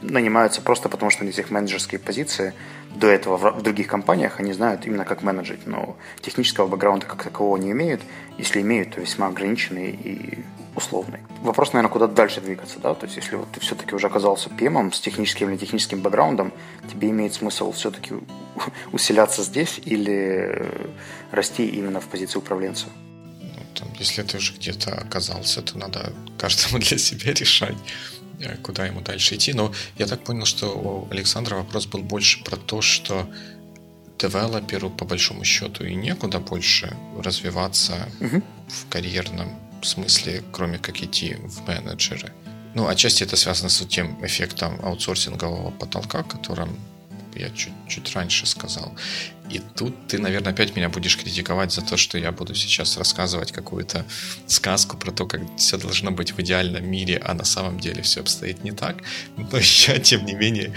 нанимаются 0.00 0.60
просто 0.60 0.88
потому, 0.88 1.10
что 1.10 1.24
у 1.24 1.26
них 1.26 1.50
менеджерские 1.50 1.98
позиции 1.98 2.52
до 2.94 3.08
этого 3.08 3.36
в, 3.36 3.62
других 3.62 3.86
компаниях, 3.86 4.38
они 4.38 4.52
знают 4.52 4.86
именно 4.86 5.04
как 5.04 5.22
менеджить, 5.22 5.66
но 5.66 5.96
технического 6.20 6.66
бэкграунда 6.66 7.06
как 7.06 7.22
такового 7.22 7.56
не 7.56 7.72
имеют. 7.72 8.02
Если 8.38 8.60
имеют, 8.60 8.94
то 8.94 9.00
весьма 9.00 9.28
ограниченный 9.28 9.90
и 9.90 10.44
условный. 10.76 11.20
Вопрос, 11.42 11.72
наверное, 11.72 11.92
куда 11.92 12.06
дальше 12.06 12.40
двигаться, 12.40 12.78
да, 12.78 12.94
то 12.94 13.06
есть 13.06 13.16
если 13.16 13.36
вот 13.36 13.50
ты 13.52 13.60
все-таки 13.60 13.94
уже 13.94 14.06
оказался 14.06 14.48
ПМом 14.50 14.92
с 14.92 15.00
техническим 15.00 15.50
или 15.50 15.56
техническим 15.56 16.00
бэкграундом, 16.00 16.52
тебе 16.90 17.10
имеет 17.10 17.34
смысл 17.34 17.72
все-таки 17.72 18.14
усиляться 18.92 19.42
здесь 19.42 19.80
или 19.84 20.68
расти 21.30 21.66
именно 21.66 22.00
в 22.00 22.06
позиции 22.06 22.38
управленца? 22.38 22.86
Ну, 23.40 23.60
там, 23.74 23.88
если 23.98 24.22
ты 24.22 24.38
уже 24.38 24.54
где-то 24.54 24.94
оказался, 24.94 25.62
то 25.62 25.78
надо 25.78 26.12
каждому 26.38 26.78
для 26.78 26.98
себя 26.98 27.32
решать, 27.32 27.76
э, 28.40 28.56
куда 28.56 28.86
ему 28.86 29.00
дальше 29.00 29.36
идти. 29.36 29.52
Но 29.52 29.72
я 29.96 30.06
так 30.06 30.24
понял, 30.24 30.44
что 30.44 30.68
у 30.68 31.08
Александра 31.10 31.56
вопрос 31.56 31.86
был 31.86 32.02
больше 32.02 32.42
про 32.42 32.56
то, 32.56 32.80
что 32.80 33.28
девелоперу 34.18 34.90
по 34.90 35.04
большому 35.04 35.44
счету 35.44 35.84
и 35.84 35.94
некуда 35.94 36.38
больше 36.38 36.96
развиваться 37.18 38.08
угу. 38.20 38.42
в 38.68 38.88
карьерном 38.88 39.58
смысле, 39.84 40.42
кроме 40.52 40.78
как 40.78 41.02
идти 41.02 41.36
в 41.42 41.66
менеджеры. 41.66 42.32
Ну, 42.74 42.88
отчасти 42.88 43.22
это 43.22 43.36
связано 43.36 43.68
с 43.68 43.86
тем 43.86 44.24
эффектом 44.24 44.78
аутсорсингового 44.82 45.70
потолка, 45.70 46.20
о 46.20 46.24
котором 46.24 46.76
я 47.34 47.50
чуть, 47.50 47.72
чуть 47.88 48.14
раньше 48.14 48.46
сказал. 48.46 48.96
И 49.50 49.60
тут 49.76 50.08
ты, 50.08 50.18
наверное, 50.18 50.52
опять 50.52 50.74
меня 50.74 50.88
будешь 50.88 51.18
критиковать 51.18 51.72
за 51.72 51.82
то, 51.82 51.96
что 51.96 52.18
я 52.18 52.32
буду 52.32 52.54
сейчас 52.54 52.96
рассказывать 52.96 53.52
какую-то 53.52 54.06
сказку 54.46 54.96
про 54.96 55.12
то, 55.12 55.26
как 55.26 55.40
все 55.56 55.76
должно 55.76 56.10
быть 56.10 56.32
в 56.32 56.40
идеальном 56.40 56.88
мире, 56.88 57.20
а 57.22 57.34
на 57.34 57.44
самом 57.44 57.78
деле 57.78 58.02
все 58.02 58.20
обстоит 58.20 58.64
не 58.64 58.72
так. 58.72 59.02
Но 59.36 59.58
я, 59.58 59.98
тем 59.98 60.24
не 60.24 60.34
менее, 60.34 60.74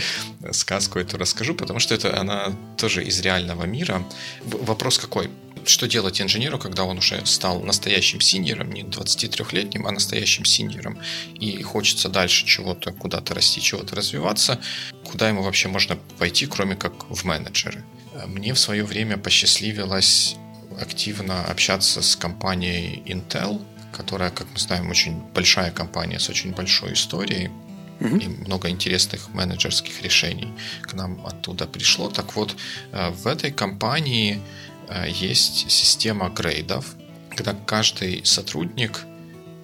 сказку 0.51 0.99
эту 0.99 1.17
расскажу, 1.17 1.55
потому 1.55 1.79
что 1.79 1.95
это 1.95 2.19
она 2.19 2.53
тоже 2.77 3.03
из 3.03 3.19
реального 3.21 3.63
мира. 3.63 4.03
Вопрос 4.43 4.97
какой? 4.97 5.29
Что 5.65 5.87
делать 5.87 6.21
инженеру, 6.21 6.59
когда 6.59 6.83
он 6.83 6.97
уже 6.97 7.25
стал 7.25 7.61
настоящим 7.61 8.21
синьором, 8.21 8.71
не 8.71 8.83
23-летним, 8.83 9.87
а 9.87 9.91
настоящим 9.91 10.45
синьором, 10.45 10.99
и 11.39 11.61
хочется 11.61 12.09
дальше 12.09 12.45
чего-то, 12.45 12.91
куда-то 12.91 13.33
расти, 13.33 13.61
чего-то 13.61 13.95
развиваться, 13.95 14.59
куда 15.03 15.29
ему 15.29 15.43
вообще 15.43 15.67
можно 15.67 15.97
пойти, 16.17 16.45
кроме 16.45 16.75
как 16.75 17.09
в 17.09 17.23
менеджеры. 17.23 17.83
Мне 18.27 18.53
в 18.53 18.59
свое 18.59 18.83
время 18.83 19.17
посчастливилось 19.17 20.35
активно 20.79 21.45
общаться 21.45 22.01
с 22.01 22.15
компанией 22.15 23.01
Intel, 23.05 23.61
которая, 23.91 24.29
как 24.29 24.47
мы 24.51 24.59
знаем, 24.59 24.89
очень 24.89 25.19
большая 25.33 25.71
компания 25.71 26.19
с 26.19 26.29
очень 26.29 26.51
большой 26.51 26.93
историей, 26.93 27.49
mm-hmm. 27.99 28.23
и 28.23 28.27
много 28.45 28.69
интересных 28.69 29.29
менеджерских 29.33 30.01
решений 30.01 30.53
к 30.81 30.93
нам 30.93 31.25
оттуда 31.25 31.65
пришло. 31.65 32.09
Так 32.09 32.35
вот, 32.35 32.55
э, 32.91 33.09
в 33.11 33.27
этой 33.27 33.51
компании 33.51 34.41
Э, 34.87 35.05
есть 35.09 35.69
система 35.69 36.29
грейдов, 36.29 36.95
когда 37.29 37.53
каждый 37.53 38.25
сотрудник 38.25 39.01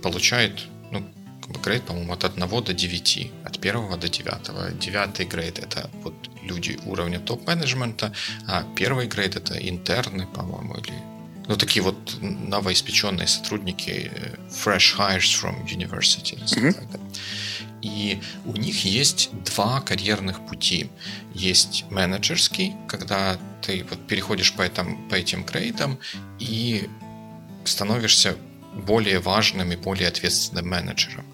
получает 0.01 0.59
ну, 0.91 1.03
грейд, 1.63 1.83
по-моему, 1.83 2.13
от 2.13 2.23
1 2.23 2.63
до 2.63 2.73
9, 2.73 3.31
от 3.45 3.57
1 3.57 3.99
до 3.99 4.09
9. 4.09 4.79
Девятый 4.79 5.25
грейд– 5.25 5.59
это 5.59 5.89
вот 6.03 6.13
люди 6.41 6.77
уровня 6.85 7.19
топ-менеджмента, 7.19 8.13
а 8.47 8.63
первый 8.75 9.07
грейд– 9.07 9.35
это 9.37 9.55
интерны, 9.55 10.27
по-моему, 10.27 10.75
или 10.75 10.93
ну, 11.47 11.57
такие 11.57 11.83
вот 11.83 12.17
новоиспеченные 12.21 13.27
сотрудники, 13.27 14.11
э, 14.13 14.35
fresh 14.49 14.97
hires 14.97 15.33
from 15.33 15.65
university. 15.65 16.37
Mm-hmm. 16.37 16.99
И 17.83 18.21
у 18.45 18.53
них 18.53 18.85
есть 18.85 19.29
два 19.43 19.81
карьерных 19.81 20.45
пути. 20.47 20.89
Есть 21.35 21.83
менеджерский, 21.91 22.73
когда 22.87 23.37
ты 23.61 23.85
вот 23.89 24.07
переходишь 24.07 24.53
по, 24.53 24.61
этим, 24.61 25.09
по 25.09 25.15
этим 25.15 25.43
грейдам 25.43 25.99
и 26.39 26.89
становишься 27.65 28.37
более 28.75 29.19
важным 29.19 29.71
и 29.71 29.75
более 29.75 30.07
ответственным 30.07 30.67
менеджером. 30.67 31.25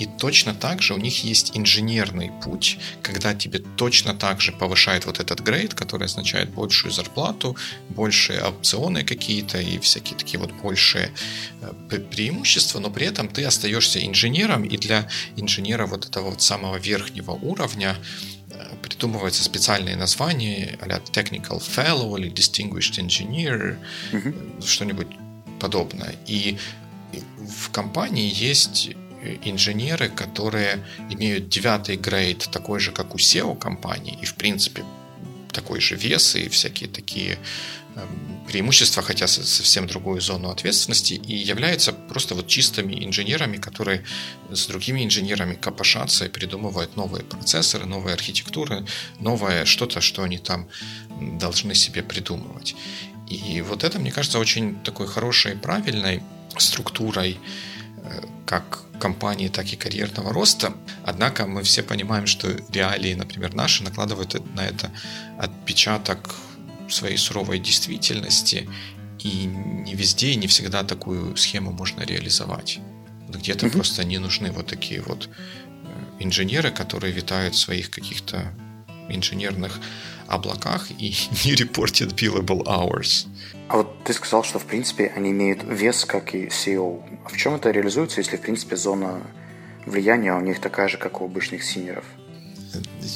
И 0.00 0.06
точно 0.06 0.54
так 0.54 0.80
же 0.80 0.94
у 0.94 0.96
них 0.96 1.24
есть 1.24 1.52
инженерный 1.54 2.30
путь, 2.42 2.78
когда 3.02 3.34
тебе 3.34 3.58
точно 3.76 4.14
так 4.14 4.40
же 4.40 4.50
повышает 4.50 5.04
вот 5.04 5.20
этот 5.20 5.40
грейд, 5.40 5.74
который 5.74 6.06
означает 6.06 6.48
большую 6.50 6.90
зарплату, 6.90 7.54
большие 7.90 8.42
опционы 8.42 9.04
какие-то 9.04 9.60
и 9.60 9.78
всякие 9.78 10.16
такие 10.16 10.40
вот 10.40 10.52
большие 10.52 11.10
э, 11.60 11.98
преимущества, 11.98 12.78
но 12.80 12.90
при 12.90 13.06
этом 13.06 13.28
ты 13.28 13.44
остаешься 13.44 14.02
инженером, 14.02 14.64
и 14.64 14.78
для 14.78 15.06
инженера 15.36 15.86
вот 15.86 16.06
этого 16.06 16.30
вот 16.30 16.40
самого 16.40 16.76
верхнего 16.76 17.32
уровня 17.32 17.94
э, 18.50 18.76
придумываются 18.82 19.44
специальные 19.44 19.96
названия, 19.96 20.78
а 20.80 20.86
Technical 20.86 21.60
Fellow 21.60 22.18
или 22.18 22.32
Distinguished 22.32 22.98
Engineer, 22.98 23.76
mm-hmm. 24.12 24.66
что-нибудь 24.66 25.08
подобное. 25.60 26.14
И 26.26 26.58
в 27.38 27.70
компании 27.70 28.32
есть 28.32 28.90
инженеры, 29.44 30.08
которые 30.08 30.84
имеют 31.10 31.48
девятый 31.48 31.96
грейд, 31.96 32.48
такой 32.50 32.80
же, 32.80 32.92
как 32.92 33.14
у 33.14 33.18
SEO 33.18 33.58
компании, 33.58 34.18
и, 34.22 34.24
в 34.24 34.34
принципе, 34.34 34.84
такой 35.52 35.80
же 35.80 35.96
вес 35.96 36.36
и 36.36 36.48
всякие 36.48 36.88
такие 36.88 37.38
эм, 37.96 38.44
преимущества, 38.46 39.02
хотя 39.02 39.26
совсем 39.26 39.86
другую 39.86 40.20
зону 40.20 40.48
ответственности, 40.50 41.14
и 41.14 41.36
являются 41.36 41.92
просто 41.92 42.34
вот 42.34 42.46
чистыми 42.46 43.04
инженерами, 43.04 43.56
которые 43.56 44.04
с 44.50 44.66
другими 44.66 45.04
инженерами 45.04 45.54
копошатся 45.54 46.26
и 46.26 46.28
придумывают 46.28 46.96
новые 46.96 47.24
процессоры, 47.24 47.86
новые 47.86 48.14
архитектуры, 48.14 48.86
новое 49.18 49.64
что-то, 49.64 50.00
что 50.00 50.22
они 50.22 50.38
там 50.38 50.68
должны 51.38 51.74
себе 51.74 52.02
придумывать. 52.02 52.74
И 53.30 53.62
вот 53.62 53.84
это, 53.84 54.00
мне 54.00 54.10
кажется, 54.10 54.40
очень 54.40 54.80
такой 54.82 55.06
хорошей, 55.06 55.56
правильной 55.56 56.20
структурой 56.58 57.38
э, 57.96 58.22
как 58.44 58.82
компании, 58.98 59.48
так 59.48 59.72
и 59.72 59.76
карьерного 59.76 60.32
роста. 60.32 60.74
Однако 61.04 61.46
мы 61.46 61.62
все 61.62 61.82
понимаем, 61.84 62.26
что 62.26 62.48
реалии, 62.70 63.14
например, 63.14 63.54
наши, 63.54 63.84
накладывают 63.84 64.34
на 64.54 64.66
это 64.66 64.90
отпечаток 65.38 66.34
своей 66.88 67.16
суровой 67.16 67.60
действительности, 67.60 68.68
и 69.20 69.46
не 69.46 69.94
везде 69.94 70.32
и 70.32 70.36
не 70.36 70.48
всегда 70.48 70.82
такую 70.82 71.36
схему 71.36 71.70
можно 71.70 72.02
реализовать. 72.02 72.80
Где-то 73.28 73.66
mm-hmm. 73.66 73.70
просто 73.70 74.02
не 74.02 74.18
нужны 74.18 74.50
вот 74.50 74.66
такие 74.66 75.02
вот 75.02 75.28
э, 75.28 76.24
инженеры, 76.24 76.72
которые 76.72 77.12
витают 77.12 77.54
в 77.54 77.58
своих 77.58 77.90
каких-то 77.90 78.52
инженерных 79.08 79.80
облаках 80.30 80.90
и 80.90 81.08
не 81.44 81.54
reported 81.54 82.14
billable 82.14 82.64
hours. 82.64 83.26
А 83.68 83.76
вот 83.76 84.04
ты 84.04 84.12
сказал, 84.12 84.42
что 84.42 84.58
в 84.58 84.64
принципе 84.64 85.12
они 85.16 85.30
имеют 85.30 85.62
вес, 85.62 86.04
как 86.04 86.34
и 86.34 86.46
SEO. 86.46 87.02
А 87.24 87.28
в 87.28 87.36
чем 87.36 87.54
это 87.54 87.70
реализуется, 87.70 88.20
если 88.20 88.36
в 88.36 88.40
принципе 88.40 88.76
зона 88.76 89.22
влияния 89.86 90.34
у 90.34 90.40
них 90.40 90.60
такая 90.60 90.88
же, 90.88 90.96
как 90.96 91.20
у 91.20 91.24
обычных 91.24 91.62
синеров? 91.62 92.04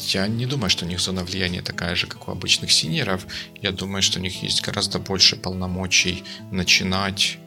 Я 0.08 0.26
не 0.26 0.46
думаю, 0.46 0.70
что 0.70 0.84
у 0.84 0.88
них 0.88 1.00
зона 1.00 1.24
влияния 1.24 1.62
такая 1.62 1.94
же, 1.94 2.06
как 2.06 2.28
у 2.28 2.32
обычных 2.32 2.72
синеров. 2.72 3.26
Я 3.62 3.72
думаю, 3.72 4.02
что 4.02 4.18
у 4.18 4.22
них 4.22 4.42
есть 4.42 4.62
гораздо 4.62 4.98
больше 4.98 5.36
полномочий 5.36 6.24
начинать 6.50 7.38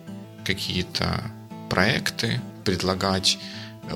какие-то 0.46 1.32
проекты, 1.70 2.42
предлагать 2.64 3.40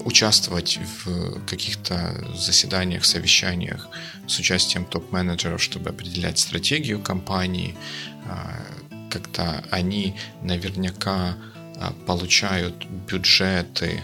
участвовать 0.05 0.79
в 1.05 1.45
каких-то 1.45 2.15
заседаниях, 2.35 3.05
совещаниях 3.05 3.89
с 4.27 4.39
участием 4.39 4.85
топ-менеджеров, 4.85 5.61
чтобы 5.61 5.89
определять 5.89 6.39
стратегию 6.39 6.99
компании, 7.01 7.75
а, 8.25 8.55
когда 9.09 9.63
они 9.71 10.15
наверняка 10.41 11.35
а, 11.77 11.93
получают 12.05 12.85
бюджеты 12.85 14.01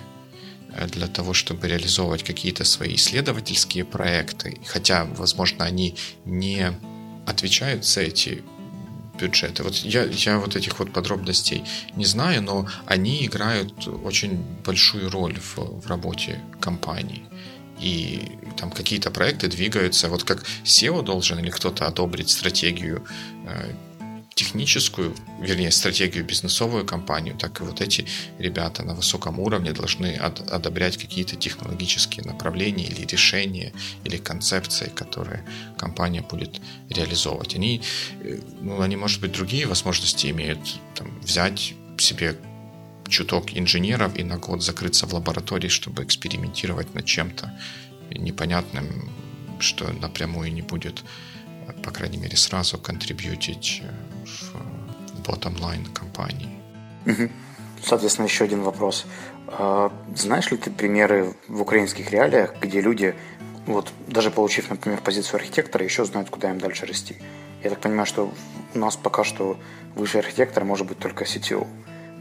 э, 0.74 0.88
для 0.88 1.08
того, 1.08 1.34
чтобы 1.34 1.68
реализовывать 1.68 2.24
какие-то 2.24 2.66
свои 2.66 2.96
исследовательские 2.96 3.86
проекты, 3.86 4.58
хотя, 4.66 5.06
возможно, 5.06 5.64
они 5.66 5.96
не 6.26 6.74
отвечают 7.26 7.86
за 7.86 8.02
эти 8.02 8.44
бюджеты. 9.18 9.64
Вот 9.64 9.76
я, 9.76 10.04
я 10.04 10.40
вот 10.40 10.56
этих 10.56 10.80
вот 10.80 10.94
подробностей 10.94 11.64
не 11.96 12.06
знаю, 12.06 12.42
но 12.44 12.68
они 12.86 13.26
играют 13.26 13.88
очень 13.88 14.44
большую 14.66 15.10
роль 15.10 15.40
в, 15.40 15.58
в 15.58 15.88
работе 15.88 16.40
компании. 16.60 17.24
И 17.80 18.32
там 18.58 18.72
какие-то 18.72 19.12
проекты 19.12 19.48
двигаются, 19.48 20.10
вот 20.10 20.24
как 20.24 20.46
SEO 20.64 21.04
должен 21.04 21.40
или 21.40 21.52
кто-то 21.52 21.86
одобрить 21.86 22.30
стратегию 22.30 23.06
э, 23.46 23.74
техническую, 24.38 25.16
вернее, 25.42 25.72
стратегию 25.72 26.24
бизнесовую 26.24 26.86
компанию, 26.86 27.36
так 27.36 27.60
и 27.60 27.64
вот 27.64 27.82
эти 27.82 28.06
ребята 28.38 28.84
на 28.84 28.94
высоком 28.94 29.40
уровне 29.40 29.74
должны 29.74 30.16
одобрять 30.16 30.98
какие-то 30.98 31.36
технологические 31.36 32.24
направления 32.24 32.86
или 32.86 33.06
решения, 33.06 33.74
или 34.06 34.18
концепции, 34.18 34.90
которые 34.96 35.44
компания 35.78 36.22
будет 36.22 36.62
реализовывать. 36.90 37.56
Они, 37.56 37.82
э, 38.22 38.40
ну, 38.62 38.80
они, 38.82 38.96
может 38.96 39.22
быть, 39.22 39.32
другие 39.32 39.66
возможности 39.66 40.28
имеют, 40.28 40.60
там, 40.96 41.20
взять 41.22 41.74
себе 41.98 42.36
чуток 43.10 43.58
инженеров 43.58 44.16
и 44.20 44.24
на 44.24 44.38
год 44.38 44.62
закрыться 44.62 45.08
в 45.08 45.14
лаборатории, 45.14 45.70
чтобы 45.70 46.04
экспериментировать 46.04 46.94
над 46.94 47.06
чем-то 47.06 47.52
непонятным, 48.12 49.10
что 49.60 49.92
напрямую 49.94 50.54
не 50.54 50.62
будет, 50.62 51.04
по 51.84 51.92
крайней 51.92 52.18
мере, 52.18 52.38
сразу 52.38 52.78
контрибьютить 52.78 53.82
э, 53.84 53.92
в 54.26 55.22
bottom 55.22 55.58
line 55.60 55.92
компании. 55.94 56.58
Соответственно, 57.84 58.26
еще 58.26 58.44
один 58.44 58.62
вопрос. 58.62 59.06
А, 59.48 59.92
знаешь 60.16 60.52
ли 60.52 60.58
ты 60.58 60.72
примеры 60.72 61.34
в 61.48 61.62
украинских 61.62 62.12
реалиях, 62.12 62.56
где 62.60 62.82
люди, 62.82 63.16
вот 63.66 63.92
даже 64.08 64.32
получив, 64.32 64.70
например, 64.70 65.00
позицию 65.02 65.38
архитектора, 65.38 65.86
еще 65.86 66.06
знают, 66.06 66.30
куда 66.30 66.50
им 66.50 66.60
дальше 66.60 66.86
расти? 66.86 67.18
Я 67.64 67.70
так 67.70 67.80
понимаю, 67.80 68.06
что 68.06 68.34
у 68.74 68.78
нас 68.78 68.96
пока 68.96 69.24
что 69.24 69.58
выше 69.96 70.20
архитектора 70.20 70.66
может 70.66 70.88
быть 70.88 71.00
только 71.00 71.24
CTO, 71.24 71.68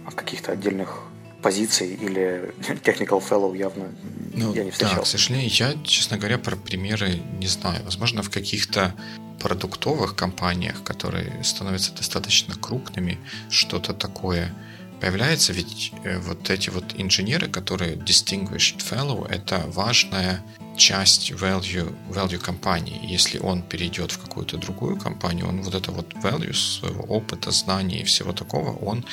а 0.07 0.11
каких-то 0.13 0.53
отдельных 0.53 1.03
позиций 1.47 1.95
или 1.95 2.53
technical 2.85 3.23
fellow 3.23 3.57
явно 3.57 3.95
ну, 4.35 4.53
я 4.53 4.65
не 4.65 4.73
встречал. 4.73 4.97
Да, 4.97 5.03
к 5.03 5.07
сожалению, 5.07 5.49
я, 5.53 5.75
честно 5.85 6.19
говоря, 6.19 6.39
про 6.39 6.57
примеры 6.57 7.23
не 7.39 7.47
знаю. 7.47 7.85
Возможно, 7.85 8.25
в 8.25 8.31
каких-то 8.31 8.93
продуктовых 9.39 10.17
компаниях, 10.17 10.83
которые 10.83 11.45
становятся 11.45 11.93
достаточно 11.93 12.57
крупными, 12.57 13.21
что-то 13.49 13.93
такое 13.93 14.53
появляется, 15.01 15.53
ведь 15.53 15.93
э, 16.03 16.19
вот 16.19 16.51
эти 16.51 16.71
вот 16.71 16.85
инженеры, 16.97 17.47
которые 17.47 17.95
distinguished 17.95 18.79
fellow, 18.79 19.25
это 19.31 19.63
важная 19.69 20.43
часть 20.77 21.31
value, 21.31 21.95
value 22.11 22.39
компании. 22.39 22.99
Если 23.15 23.39
он 23.39 23.63
перейдет 23.63 24.11
в 24.11 24.19
какую-то 24.19 24.57
другую 24.57 24.97
компанию, 24.97 25.47
он 25.49 25.63
вот 25.63 25.75
это 25.75 25.93
вот 25.93 26.13
value 26.15 26.53
своего 26.53 27.05
опыта, 27.05 27.53
знаний 27.53 28.01
и 28.01 28.05
всего 28.05 28.33
такого, 28.33 28.73
он 28.73 29.05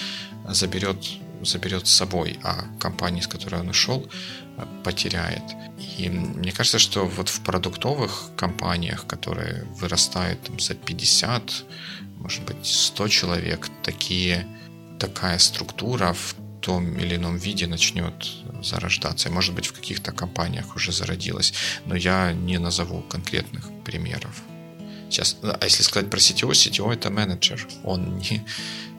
заберет, 0.50 0.98
заберет 1.46 1.88
с 1.88 1.92
собой, 1.92 2.40
а 2.44 2.66
компания, 2.80 3.22
с 3.22 3.28
которой 3.28 3.62
он 3.62 3.70
ушел, 3.70 4.10
потеряет. 4.84 5.44
И 5.98 6.10
мне 6.10 6.52
кажется, 6.52 6.80
что 6.80 7.06
вот 7.06 7.30
в 7.30 7.42
продуктовых 7.42 8.30
компаниях, 8.36 9.06
которые 9.08 9.66
вырастают 9.80 10.42
там, 10.44 10.60
за 10.60 10.76
50, 10.76 11.66
может 12.18 12.44
быть, 12.44 12.66
100 12.66 13.08
человек, 13.08 13.70
такие, 13.84 14.48
такая 15.00 15.40
структура 15.40 16.14
в 16.14 16.36
том 16.62 16.98
или 16.98 17.16
ином 17.16 17.38
виде 17.38 17.68
начнет 17.68 18.14
зарождаться. 18.64 19.30
И, 19.30 19.32
может 19.32 19.54
быть, 19.54 19.68
в 19.68 19.74
каких-то 19.74 20.12
компаниях 20.12 20.76
уже 20.76 20.92
зародилась. 20.92 21.54
Но 21.86 21.96
я 21.96 22.32
не 22.32 22.58
назову 22.58 23.02
конкретных 23.02 23.70
примеров. 23.84 24.42
Сейчас, 25.10 25.38
а 25.44 25.60
если 25.64 25.84
сказать 25.84 26.10
про 26.10 26.20
CTO, 26.20 26.52
CTO 26.52 26.94
это 26.94 27.10
менеджер. 27.10 27.68
Он 27.84 28.18
не, 28.18 28.46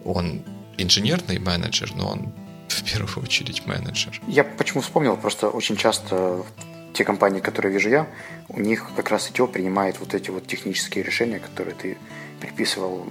он 0.04 0.44
инженерный 0.78 1.38
менеджер, 1.38 1.92
но 1.94 2.10
он 2.10 2.32
в 2.68 2.82
первую 2.84 3.24
очередь 3.24 3.66
менеджер. 3.66 4.20
Я 4.26 4.44
почему 4.44 4.82
вспомнил, 4.82 5.16
просто 5.16 5.48
очень 5.48 5.76
часто 5.76 6.44
те 6.92 7.04
компании, 7.04 7.40
которые 7.40 7.72
вижу 7.72 7.88
я, 7.88 8.06
у 8.48 8.60
них 8.60 8.90
как 8.96 9.10
раз 9.10 9.30
ITO 9.30 9.48
принимает 9.48 9.98
вот 10.00 10.14
эти 10.14 10.30
вот 10.30 10.46
технические 10.46 11.04
решения, 11.04 11.38
которые 11.38 11.74
ты 11.74 11.98
приписывал 12.40 13.06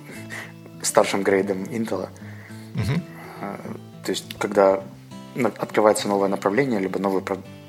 старшим 0.82 1.24
грейдам 1.24 1.64
Intel. 1.64 2.10
Угу. 2.76 3.02
То 4.06 4.10
есть, 4.12 4.38
когда 4.38 4.84
открывается 5.58 6.08
новое 6.08 6.30
направление, 6.30 6.80
либо 6.80 7.00
новый 7.00 7.24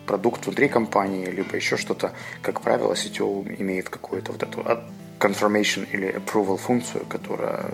продукт 0.07 0.47
внутри 0.47 0.69
компании, 0.69 1.27
либо 1.27 1.57
еще 1.57 1.77
что-то, 1.77 2.13
как 2.43 2.61
правило, 2.61 2.93
CTO 2.93 3.61
имеет 3.61 3.89
какую-то 3.89 4.33
вот 4.33 4.43
эту 4.43 4.61
confirmation 5.19 5.89
или 5.91 6.15
approval 6.15 6.59
функцию, 6.59 7.07
которая 7.07 7.73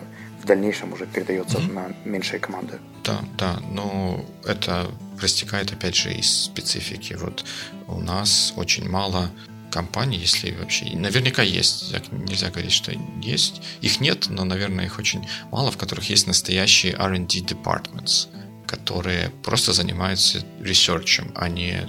дальнейшем 0.50 0.92
уже 0.92 1.06
передается 1.06 1.58
mm-hmm. 1.58 1.72
на 1.72 1.94
меньшие 2.04 2.40
команды. 2.40 2.78
Да, 3.04 3.20
да, 3.38 3.60
но 3.72 4.24
это 4.44 4.90
растекает 5.20 5.72
опять 5.72 5.94
же 5.94 6.12
из 6.12 6.44
специфики. 6.44 7.14
Вот 7.14 7.44
у 7.86 8.00
нас 8.00 8.52
очень 8.56 8.88
мало 8.88 9.30
компаний, 9.70 10.18
если 10.18 10.50
вообще... 10.50 10.96
Наверняка 10.96 11.42
есть, 11.42 11.94
нельзя 12.10 12.50
говорить, 12.50 12.72
что 12.72 12.92
есть. 13.22 13.62
Их 13.80 14.00
нет, 14.00 14.26
но, 14.28 14.44
наверное, 14.44 14.86
их 14.86 14.98
очень 14.98 15.26
мало, 15.52 15.70
в 15.70 15.76
которых 15.76 16.10
есть 16.10 16.26
настоящие 16.26 16.94
R&D 16.94 17.40
departments, 17.40 18.26
которые 18.66 19.30
просто 19.44 19.72
занимаются 19.72 20.44
ресерчем, 20.60 21.30
а 21.36 21.48
не 21.48 21.86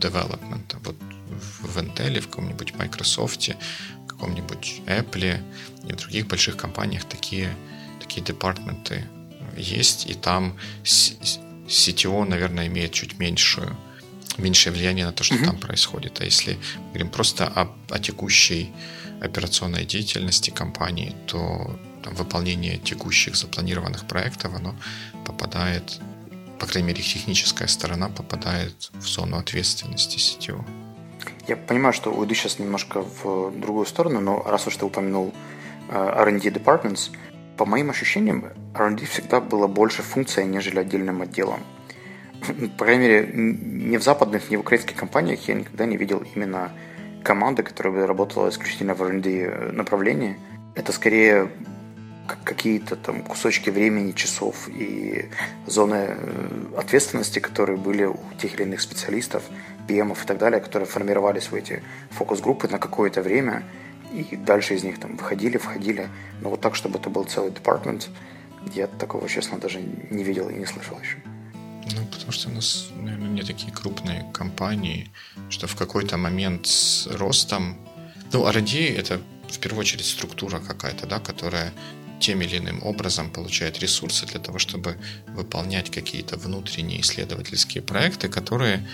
development. 0.00 0.76
Вот 0.84 0.96
в 1.60 1.78
Intel, 1.78 2.20
в 2.20 2.28
каком-нибудь 2.28 2.74
Microsoft, 2.74 3.48
в 3.48 4.06
каком-нибудь 4.06 4.80
Apple 4.86 5.40
и 5.86 5.92
в 5.92 5.96
других 5.96 6.26
больших 6.26 6.56
компаниях 6.56 7.04
такие 7.04 7.48
такие 8.12 8.22
департменты 8.26 9.04
есть, 9.56 10.10
и 10.10 10.14
там 10.14 10.54
CTO, 10.84 12.24
наверное, 12.24 12.66
имеет 12.66 12.92
чуть 12.92 13.18
меньшую, 13.18 13.74
меньшее 14.38 14.72
влияние 14.72 15.06
на 15.06 15.12
то, 15.12 15.24
что 15.24 15.34
mm-hmm. 15.34 15.46
там 15.46 15.56
происходит. 15.58 16.20
А 16.20 16.24
если 16.24 16.58
говорим 16.88 17.08
просто 17.08 17.46
о, 17.46 17.68
о 17.90 17.98
текущей 17.98 18.70
операционной 19.22 19.86
деятельности 19.86 20.50
компании, 20.50 21.14
то 21.26 21.78
там, 22.02 22.14
выполнение 22.14 22.76
текущих 22.78 23.34
запланированных 23.36 24.06
проектов, 24.06 24.54
оно 24.54 24.74
попадает, 25.24 26.00
по 26.58 26.66
крайней 26.66 26.88
мере, 26.88 27.02
техническая 27.02 27.68
сторона 27.68 28.08
попадает 28.08 28.90
в 28.92 29.06
зону 29.06 29.38
ответственности 29.38 30.18
CTO. 30.18 30.64
Я 31.48 31.56
понимаю, 31.56 31.94
что 31.94 32.10
уйду 32.10 32.34
сейчас 32.34 32.58
немножко 32.58 33.00
в 33.00 33.58
другую 33.58 33.86
сторону, 33.86 34.20
но 34.20 34.42
раз 34.42 34.66
уж 34.66 34.76
ты 34.76 34.84
упомянул 34.84 35.32
э, 35.88 35.94
R&D 35.94 36.50
departments, 36.50 37.10
по 37.56 37.66
моим 37.66 37.90
ощущениям, 37.90 38.44
R&D 38.74 39.04
всегда 39.06 39.40
было 39.40 39.66
больше 39.66 40.02
функцией, 40.02 40.48
нежели 40.48 40.78
отдельным 40.80 41.22
отделом. 41.22 41.60
По 42.78 42.84
крайней 42.84 43.08
мере, 43.08 43.30
ни 43.32 43.96
в 43.96 44.02
западных, 44.02 44.50
ни 44.50 44.56
в 44.56 44.60
украинских 44.60 44.96
компаниях 44.96 45.46
я 45.48 45.54
никогда 45.54 45.86
не 45.86 45.96
видел 45.96 46.22
именно 46.34 46.72
команды, 47.22 47.62
которая 47.62 47.94
бы 47.94 48.06
работала 48.06 48.48
исключительно 48.48 48.94
в 48.94 49.02
R&D 49.02 49.30
э, 49.30 49.72
направлении. 49.72 50.36
Это 50.74 50.92
скорее 50.92 51.50
какие-то 52.44 52.96
там 52.96 53.22
кусочки 53.22 53.70
времени, 53.70 54.12
часов 54.12 54.68
и 54.68 55.28
зоны 55.66 56.06
э, 56.08 56.76
ответственности, 56.76 57.38
которые 57.38 57.76
были 57.76 58.04
у 58.04 58.18
тех 58.40 58.54
или 58.54 58.62
иных 58.64 58.80
специалистов, 58.80 59.44
PM 59.86 60.12
и 60.12 60.26
так 60.26 60.38
далее, 60.38 60.60
которые 60.60 60.88
формировались 60.88 61.50
в 61.50 61.54
эти 61.54 61.82
фокус-группы 62.10 62.66
на 62.68 62.78
какое-то 62.78 63.22
время– 63.22 63.62
и 64.12 64.36
дальше 64.36 64.74
из 64.74 64.84
них 64.84 65.00
там 65.00 65.16
выходили, 65.16 65.58
входили. 65.58 66.08
Но 66.40 66.50
вот 66.50 66.60
так, 66.60 66.74
чтобы 66.74 66.98
это 66.98 67.10
был 67.10 67.24
целый 67.24 67.50
департмент, 67.50 68.10
я 68.74 68.86
такого, 68.86 69.28
честно, 69.28 69.58
даже 69.58 69.80
не 69.80 70.24
видел 70.24 70.48
и 70.48 70.54
не 70.54 70.66
слышал 70.66 70.98
еще. 71.00 71.18
Ну, 71.96 72.06
потому 72.06 72.32
что 72.32 72.48
у 72.48 72.52
нас, 72.52 72.88
наверное, 72.96 73.28
не 73.28 73.42
такие 73.42 73.72
крупные 73.72 74.24
компании, 74.32 75.10
что 75.50 75.66
в 75.66 75.76
какой-то 75.76 76.16
момент 76.16 76.66
с 76.66 77.06
ростом... 77.06 77.76
Ну, 78.32 78.46
R&D— 78.46 78.94
это 78.96 79.20
в 79.48 79.58
первую 79.58 79.80
очередь 79.80 80.06
структура 80.06 80.58
какая-то, 80.60 81.06
да, 81.06 81.18
которая 81.18 81.72
тем 82.20 82.40
или 82.40 82.58
иным 82.58 82.82
образом 82.84 83.30
получает 83.30 83.80
ресурсы 83.80 84.26
для 84.26 84.38
того, 84.38 84.58
чтобы 84.58 84.96
выполнять 85.26 85.90
какие-то 85.90 86.36
внутренние 86.36 87.00
исследовательские 87.00 87.82
проекты, 87.82 88.28
которые 88.28 88.86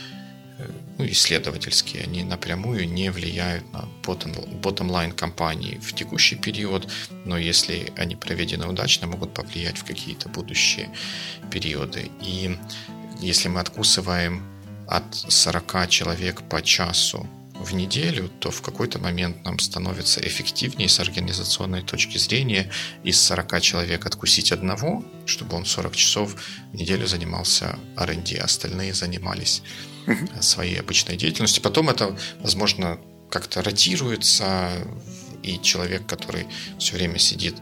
ну, 0.99 1.07
исследовательские, 1.07 2.03
они 2.03 2.25
напрямую 2.25 2.89
не 2.89 3.11
влияют 3.11 3.73
на 3.73 3.89
bottom 4.03 4.91
line 4.91 5.13
компании 5.13 5.79
в 5.79 5.93
текущий 5.95 6.37
период, 6.37 6.91
но 7.25 7.39
если 7.39 7.93
они 7.97 8.17
проведены 8.17 8.67
удачно, 8.67 9.07
могут 9.07 9.35
повлиять 9.35 9.79
в 9.79 9.85
какие-то 9.85 10.29
будущие 10.29 10.91
периоды. 11.51 12.11
И 12.21 12.57
если 13.21 13.49
мы 13.49 13.61
откусываем 13.61 14.43
от 14.89 15.15
40 15.15 15.89
человек 15.89 16.43
по 16.49 16.63
часу 16.63 17.29
в 17.61 17.75
неделю, 17.75 18.31
то 18.41 18.51
в 18.51 18.63
какой-то 18.63 18.99
момент 18.99 19.45
нам 19.45 19.59
становится 19.59 20.21
эффективнее 20.21 20.89
с 20.89 21.01
организационной 21.01 21.83
точки 21.83 22.19
зрения 22.19 22.71
из 23.03 23.21
40 23.21 23.61
человек 23.61 24.07
откусить 24.07 24.53
одного, 24.53 25.05
чтобы 25.27 25.57
он 25.57 25.65
40 25.65 25.97
часов 25.97 26.37
в 26.73 26.77
неделю 26.77 27.07
занимался 27.07 27.79
R&D, 27.97 28.37
остальные 28.37 28.95
занимались 28.95 29.63
своей 30.41 30.81
обычной 30.81 31.17
деятельностью. 31.17 31.63
Потом 31.63 31.91
это, 31.91 32.17
возможно, 32.41 32.99
как-то 33.31 33.63
ротируется, 33.63 34.71
и 35.43 35.61
человек, 35.61 36.07
который 36.07 36.47
все 36.79 36.97
время 36.97 37.19
сидит 37.19 37.57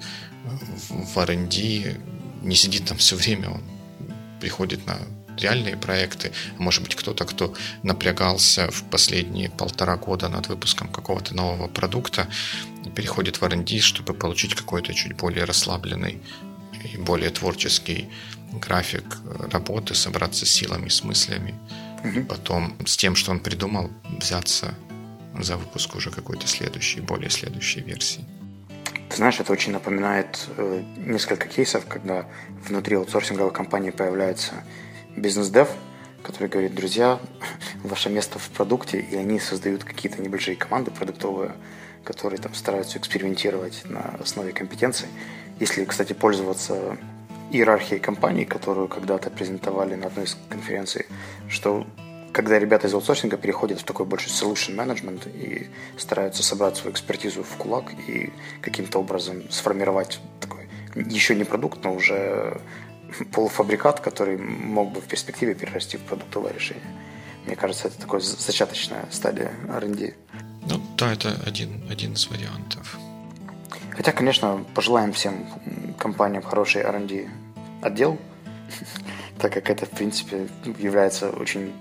в 0.88 1.18
R&D, 1.18 2.00
не 2.42 2.54
сидит 2.54 2.86
там 2.86 2.98
все 2.98 3.16
время, 3.16 3.50
он 3.50 3.62
приходит 4.40 4.86
на 4.86 4.98
реальные 5.36 5.76
проекты, 5.76 6.32
может 6.58 6.82
быть 6.82 6.94
кто-то, 6.94 7.24
кто 7.24 7.54
напрягался 7.82 8.70
в 8.70 8.84
последние 8.84 9.50
полтора 9.50 9.96
года 9.96 10.28
над 10.28 10.48
выпуском 10.48 10.88
какого-то 10.88 11.34
нового 11.34 11.68
продукта, 11.68 12.28
переходит 12.94 13.40
в 13.40 13.44
R&D, 13.44 13.78
чтобы 13.78 14.14
получить 14.14 14.54
какой-то 14.54 14.94
чуть 14.94 15.16
более 15.16 15.44
расслабленный 15.44 16.22
и 16.92 16.96
более 16.96 17.30
творческий 17.30 18.08
график 18.52 19.04
работы, 19.50 19.94
собраться 19.94 20.46
с 20.46 20.50
силами, 20.50 20.88
с 20.88 21.04
мыслями, 21.04 21.54
угу. 22.04 22.20
и 22.20 22.22
потом 22.22 22.76
с 22.86 22.96
тем, 22.96 23.16
что 23.16 23.30
он 23.30 23.40
придумал, 23.40 23.90
взяться 24.18 24.74
за 25.38 25.56
выпуск 25.56 25.94
уже 25.96 26.10
какой-то 26.10 26.46
следующей, 26.46 27.00
более 27.00 27.30
следующей 27.30 27.80
версии. 27.80 28.24
Ты 29.08 29.16
знаешь, 29.16 29.38
это 29.38 29.52
очень 29.52 29.72
напоминает 29.72 30.48
э, 30.56 30.82
несколько 30.96 31.48
кейсов, 31.48 31.86
когда 31.86 32.26
внутри 32.66 32.96
аутсорсинговой 32.96 33.52
компании 33.52 33.90
появляется 33.90 34.64
бизнес-дев, 35.16 35.68
который 36.22 36.48
говорит, 36.48 36.74
друзья, 36.74 37.20
ваше 37.82 38.10
место 38.10 38.38
в 38.38 38.48
продукте, 38.50 39.00
и 39.00 39.16
они 39.16 39.40
создают 39.40 39.84
какие-то 39.84 40.22
небольшие 40.22 40.56
команды 40.56 40.90
продуктовые, 40.90 41.52
которые 42.04 42.40
там 42.40 42.54
стараются 42.54 42.98
экспериментировать 42.98 43.82
на 43.88 44.16
основе 44.20 44.52
компетенций. 44.52 45.08
Если, 45.58 45.84
кстати, 45.84 46.12
пользоваться 46.12 46.96
иерархией 47.50 48.00
компании, 48.00 48.44
которую 48.44 48.88
когда-то 48.88 49.30
презентовали 49.30 49.94
на 49.94 50.08
одной 50.08 50.24
из 50.24 50.36
конференций, 50.48 51.06
что 51.48 51.86
когда 52.32 52.58
ребята 52.58 52.86
из 52.86 52.92
аутсорсинга 52.92 53.38
переходят 53.38 53.80
в 53.80 53.84
такой 53.84 54.04
больше 54.04 54.28
solution 54.28 54.76
management 54.76 55.26
и 55.34 55.68
стараются 55.96 56.42
собрать 56.42 56.76
свою 56.76 56.92
экспертизу 56.92 57.42
в 57.42 57.56
кулак 57.56 57.92
и 58.08 58.30
каким-то 58.60 58.98
образом 58.98 59.50
сформировать 59.50 60.20
такой 60.40 60.68
еще 60.94 61.34
не 61.34 61.44
продукт, 61.44 61.82
но 61.84 61.94
уже 61.94 62.60
полуфабрикат, 63.32 64.00
который 64.00 64.36
мог 64.38 64.92
бы 64.92 65.00
в 65.00 65.04
перспективе 65.04 65.54
перерасти 65.54 65.96
в 65.96 66.02
продуктовое 66.02 66.52
решение. 66.52 66.84
Мне 67.46 67.56
кажется, 67.56 67.88
это 67.88 67.98
такая 67.98 68.20
зачаточная 68.20 69.06
стадия 69.10 69.52
R&D. 69.68 70.14
Ну 70.68 70.80
да, 70.96 71.12
это 71.12 71.40
один, 71.46 71.84
один 71.90 72.14
из 72.14 72.26
вариантов. 72.28 72.98
Хотя, 73.90 74.12
конечно, 74.12 74.64
пожелаем 74.74 75.12
всем 75.12 75.46
компаниям 75.98 76.42
хороший 76.42 76.82
R&D 76.82 77.28
отдел, 77.82 78.18
так 79.38 79.52
как 79.52 79.70
это, 79.70 79.86
в 79.86 79.90
принципе, 79.90 80.48
является 80.78 81.30
очень 81.30 81.72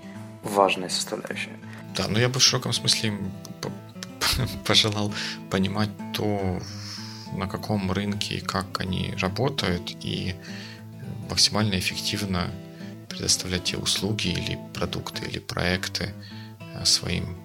важная 0.44 0.88
составляющая. 0.88 1.56
Да, 1.96 2.06
но 2.08 2.18
я 2.18 2.28
бы 2.28 2.38
в 2.38 2.42
широком 2.42 2.72
смысле 2.72 3.14
пожелал 4.66 5.12
понимать 5.50 5.90
то, 6.14 6.60
на 7.32 7.48
каком 7.48 7.90
рынке 7.90 8.36
и 8.36 8.40
как 8.40 8.80
они 8.80 9.14
работают, 9.18 9.96
и 10.00 10.34
максимально 11.28 11.78
эффективно 11.78 12.50
предоставлять 13.08 13.64
те 13.64 13.76
услуги 13.76 14.28
или 14.28 14.58
продукты 14.74 15.26
или 15.26 15.38
проекты 15.38 16.14
э, 16.74 16.84
своим 16.84 17.36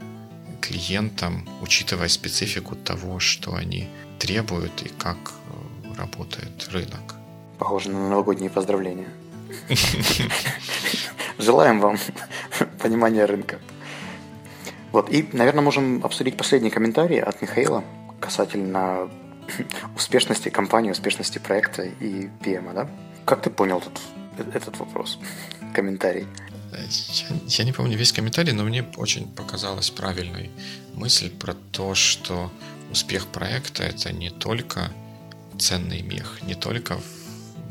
клиентам, 0.61 1.47
учитывая 1.61 2.07
специфику 2.07 2.75
того, 2.75 3.19
что 3.19 3.55
они 3.55 3.89
требуют 4.19 4.83
и 4.83 4.89
как 4.89 5.17
э, 5.17 5.93
работает 5.97 6.67
рынок. 6.71 7.15
Похоже 7.57 7.89
на 7.89 8.09
новогодние 8.09 8.49
поздравления. 8.49 9.07
Желаем 11.37 11.79
вам 11.79 11.97
понимания 12.81 13.25
рынка. 13.25 13.59
Вот, 14.91 15.09
и, 15.09 15.27
наверное, 15.31 15.63
можем 15.63 16.03
обсудить 16.03 16.37
последний 16.37 16.69
комментарий 16.69 17.21
от 17.21 17.41
Михаила 17.41 17.83
касательно 18.19 19.09
успешности 19.95 20.49
компании, 20.49 20.91
успешности 20.91 21.39
проекта 21.39 21.83
и 21.83 22.29
PM, 22.41 22.73
да? 22.73 22.89
Как 23.25 23.41
ты 23.41 23.49
понял 23.49 23.79
этот, 23.79 24.53
этот 24.55 24.77
вопрос, 24.77 25.19
комментарий? 25.73 26.27
Я, 26.71 27.27
я 27.47 27.63
не 27.65 27.73
помню 27.73 27.97
весь 27.97 28.13
комментарий, 28.13 28.53
но 28.53 28.63
мне 28.63 28.83
очень 28.95 29.27
показалась 29.27 29.89
правильной 29.89 30.49
мысль 30.93 31.29
про 31.29 31.53
то, 31.53 31.95
что 31.95 32.51
успех 32.91 33.27
проекта 33.27 33.83
это 33.83 34.13
не 34.13 34.29
только 34.29 34.91
ценный 35.59 36.01
мех, 36.01 36.39
не 36.43 36.55
только 36.55 36.99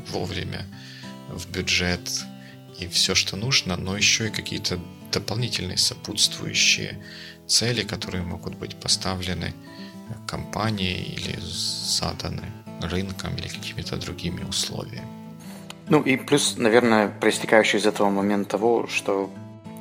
вовремя 0.09 0.65
в 1.29 1.49
бюджет 1.49 2.23
и 2.79 2.87
все, 2.87 3.15
что 3.15 3.37
нужно, 3.37 3.75
но 3.77 3.95
еще 3.95 4.27
и 4.27 4.31
какие-то 4.31 4.79
дополнительные 5.11 5.77
сопутствующие 5.77 7.03
цели, 7.47 7.83
которые 7.83 8.23
могут 8.23 8.55
быть 8.55 8.75
поставлены 8.75 9.53
компанией 10.27 11.03
или 11.03 11.39
заданы 11.41 12.43
рынком 12.81 13.35
или 13.35 13.47
какими-то 13.47 13.97
другими 13.97 14.43
условиями. 14.43 15.07
Ну 15.89 16.01
и 16.01 16.15
плюс, 16.15 16.55
наверное, 16.57 17.09
проистекающий 17.09 17.79
из 17.79 17.85
этого 17.85 18.09
момент 18.09 18.47
того, 18.47 18.87
что 18.87 19.29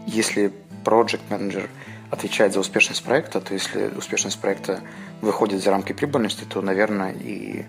если 0.06 0.52
project 0.84 1.20
менеджер 1.30 1.68
отвечает 2.10 2.52
за 2.52 2.60
успешность 2.60 3.04
проекта, 3.04 3.40
то 3.40 3.54
если 3.54 3.90
успешность 3.96 4.40
проекта 4.40 4.80
выходит 5.20 5.62
за 5.62 5.70
рамки 5.70 5.92
прибыльности, 5.92 6.44
то, 6.44 6.60
наверное, 6.62 7.12
и 7.12 7.64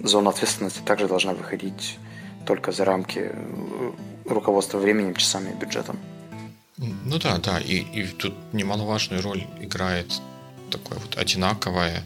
зона 0.00 0.30
ответственности 0.30 0.80
также 0.84 1.08
должна 1.08 1.32
выходить 1.32 1.98
только 2.46 2.72
за 2.72 2.84
рамки 2.84 3.30
э, 3.32 3.92
руководства 4.26 4.78
временем, 4.78 5.14
часами 5.14 5.50
и 5.50 5.54
бюджетом. 5.54 5.98
Ну 6.76 7.18
да, 7.18 7.38
да, 7.38 7.58
и, 7.58 7.78
и 7.78 8.06
тут 8.06 8.34
немаловажную 8.52 9.22
роль 9.22 9.46
играет 9.60 10.20
такое 10.70 10.98
вот 10.98 11.16
одинаковое 11.16 12.02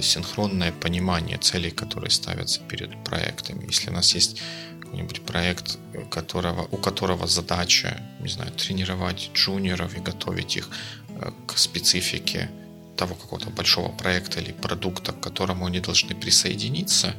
синхронное 0.00 0.72
понимание 0.72 1.38
целей, 1.38 1.70
которые 1.70 2.10
ставятся 2.10 2.60
перед 2.60 3.04
проектами. 3.04 3.66
Если 3.66 3.90
у 3.90 3.92
нас 3.92 4.14
есть 4.14 4.40
какой-нибудь 4.80 5.22
проект, 5.22 5.78
которого, 6.10 6.66
у 6.70 6.76
которого 6.76 7.26
задача, 7.26 8.00
не 8.20 8.28
знаю, 8.28 8.52
тренировать 8.52 9.30
джуниоров 9.34 9.96
и 9.96 10.00
готовить 10.00 10.56
их 10.56 10.70
э, 11.08 11.30
к 11.46 11.58
специфике 11.58 12.50
того 12.96 13.14
какого-то 13.14 13.50
большого 13.50 13.90
проекта 13.92 14.40
или 14.40 14.52
продукта, 14.52 15.12
к 15.12 15.20
которому 15.20 15.66
они 15.66 15.80
должны 15.80 16.14
присоединиться, 16.14 17.14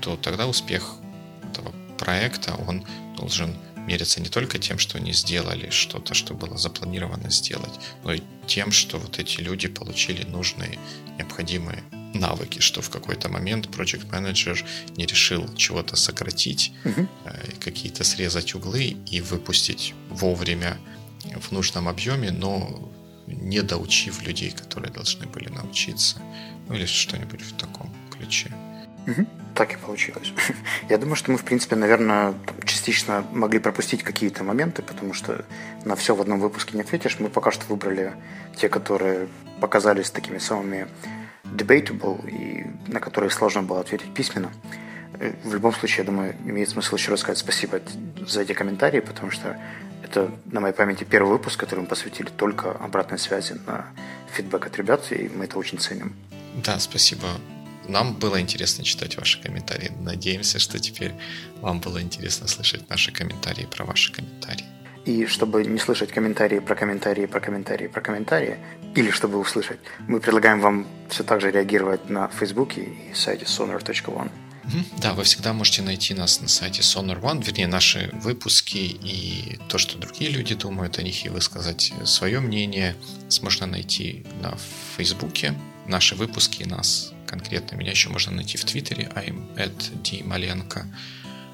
то 0.00 0.16
тогда 0.16 0.46
успех 0.46 0.96
этого 1.50 1.72
проекта, 1.98 2.54
он 2.66 2.84
должен 3.16 3.54
мериться 3.90 4.20
не 4.20 4.28
только 4.28 4.58
тем, 4.58 4.78
что 4.78 4.98
они 4.98 5.12
сделали 5.12 5.70
что-то, 5.70 6.14
что 6.14 6.34
было 6.34 6.56
запланировано 6.56 7.30
сделать, 7.30 7.72
но 8.04 8.12
и 8.14 8.22
тем, 8.46 8.70
что 8.70 8.98
вот 8.98 9.18
эти 9.18 9.40
люди 9.40 9.66
получили 9.66 10.22
нужные, 10.24 10.78
необходимые 11.18 11.82
навыки, 12.14 12.60
что 12.60 12.82
в 12.82 12.90
какой-то 12.90 13.28
момент 13.28 13.66
project 13.66 14.10
менеджер 14.12 14.64
не 14.96 15.06
решил 15.06 15.52
чего-то 15.56 15.96
сократить, 15.96 16.72
угу. 16.84 17.08
какие-то 17.58 18.04
срезать 18.04 18.54
углы 18.54 18.96
и 19.10 19.20
выпустить 19.20 19.94
вовремя 20.08 20.78
в 21.40 21.50
нужном 21.52 21.88
объеме, 21.88 22.30
но 22.30 22.92
не 23.26 23.62
доучив 23.62 24.22
людей, 24.22 24.50
которые 24.52 24.92
должны 24.92 25.26
были 25.26 25.48
научиться, 25.48 26.22
ну 26.68 26.74
или 26.74 26.86
что-нибудь 26.86 27.42
в 27.42 27.56
таком 27.56 27.92
ключе. 28.10 28.50
Угу. 29.06 29.26
Так 29.60 29.74
и 29.74 29.76
получилось. 29.76 30.32
Я 30.88 30.96
думаю, 30.96 31.16
что 31.16 31.30
мы, 31.30 31.36
в 31.36 31.44
принципе, 31.44 31.76
наверное, 31.76 32.32
частично 32.64 33.26
могли 33.30 33.58
пропустить 33.58 34.02
какие-то 34.02 34.42
моменты, 34.42 34.80
потому 34.80 35.12
что 35.12 35.44
на 35.84 35.96
все 35.96 36.14
в 36.14 36.20
одном 36.22 36.40
выпуске 36.40 36.76
не 36.76 36.80
ответишь. 36.80 37.18
Мы 37.18 37.28
пока 37.28 37.50
что 37.50 37.66
выбрали 37.68 38.14
те, 38.56 38.70
которые 38.70 39.28
показались 39.60 40.10
такими 40.10 40.38
самыми 40.38 40.88
debatable 41.44 42.26
и 42.26 42.68
на 42.90 43.00
которые 43.00 43.30
сложно 43.30 43.62
было 43.62 43.80
ответить 43.80 44.14
письменно. 44.14 44.50
Э, 45.18 45.34
в 45.44 45.52
любом 45.52 45.74
случае, 45.74 45.98
я 45.98 46.04
думаю, 46.04 46.36
имеет 46.46 46.70
смысл 46.70 46.96
еще 46.96 47.10
раз 47.10 47.20
сказать 47.20 47.36
спасибо 47.36 47.82
за 48.26 48.40
эти 48.40 48.54
комментарии, 48.54 49.00
потому 49.00 49.30
что 49.30 49.58
это 50.02 50.30
на 50.46 50.60
моей 50.60 50.72
памяти 50.72 51.04
первый 51.04 51.32
выпуск, 51.32 51.60
который 51.60 51.80
мы 51.80 51.86
посвятили 51.86 52.30
только 52.34 52.70
обратной 52.70 53.18
связи 53.18 53.60
на 53.66 53.84
фидбэк 54.32 54.68
от 54.68 54.78
ребят, 54.78 55.12
и 55.12 55.28
мы 55.28 55.44
это 55.44 55.58
очень 55.58 55.78
ценим. 55.78 56.14
Да, 56.64 56.78
спасибо 56.78 57.26
нам 57.90 58.14
было 58.14 58.40
интересно 58.40 58.84
читать 58.84 59.16
ваши 59.16 59.40
комментарии. 59.42 59.92
Надеемся, 60.00 60.58
что 60.58 60.78
теперь 60.78 61.12
вам 61.60 61.80
было 61.80 62.00
интересно 62.00 62.48
слышать 62.48 62.88
наши 62.88 63.12
комментарии 63.12 63.66
про 63.66 63.84
ваши 63.84 64.12
комментарии. 64.12 64.64
И 65.06 65.26
чтобы 65.26 65.64
не 65.64 65.78
слышать 65.78 66.12
комментарии 66.12 66.58
про 66.58 66.74
комментарии 66.74 67.26
про 67.26 67.40
комментарии 67.40 67.86
про 67.88 68.00
комментарии, 68.00 68.58
или 68.94 69.10
чтобы 69.10 69.38
услышать, 69.38 69.78
мы 70.08 70.20
предлагаем 70.20 70.60
вам 70.60 70.86
все 71.08 71.24
так 71.24 71.40
же 71.40 71.50
реагировать 71.50 72.10
на 72.10 72.28
Фейсбуке 72.28 72.82
и 72.82 73.14
сайте 73.14 73.44
sonar.one. 73.44 74.30
Да, 74.98 75.14
вы 75.14 75.24
всегда 75.24 75.52
можете 75.52 75.82
найти 75.82 76.14
нас 76.14 76.40
на 76.40 76.48
сайте 76.48 76.82
Sonar 76.82 77.20
One, 77.20 77.42
вернее, 77.42 77.66
наши 77.66 78.10
выпуски 78.12 78.76
и 78.76 79.58
то, 79.68 79.78
что 79.78 79.98
другие 79.98 80.30
люди 80.30 80.54
думают 80.54 80.98
о 80.98 81.02
них, 81.02 81.24
и 81.24 81.28
высказать 81.28 81.92
свое 82.04 82.40
мнение, 82.40 82.94
можно 83.42 83.66
найти 83.66 84.24
на 84.40 84.56
Фейсбуке. 84.96 85.54
Наши 85.86 86.14
выпуски 86.14 86.62
нас 86.64 87.12
конкретно. 87.30 87.76
Меня 87.76 87.92
еще 87.92 88.08
можно 88.08 88.32
найти 88.32 88.58
в 88.58 88.64
Твиттере, 88.64 89.04
I'm 89.14 89.54
at 89.56 90.02
dmalenko. 90.02 90.82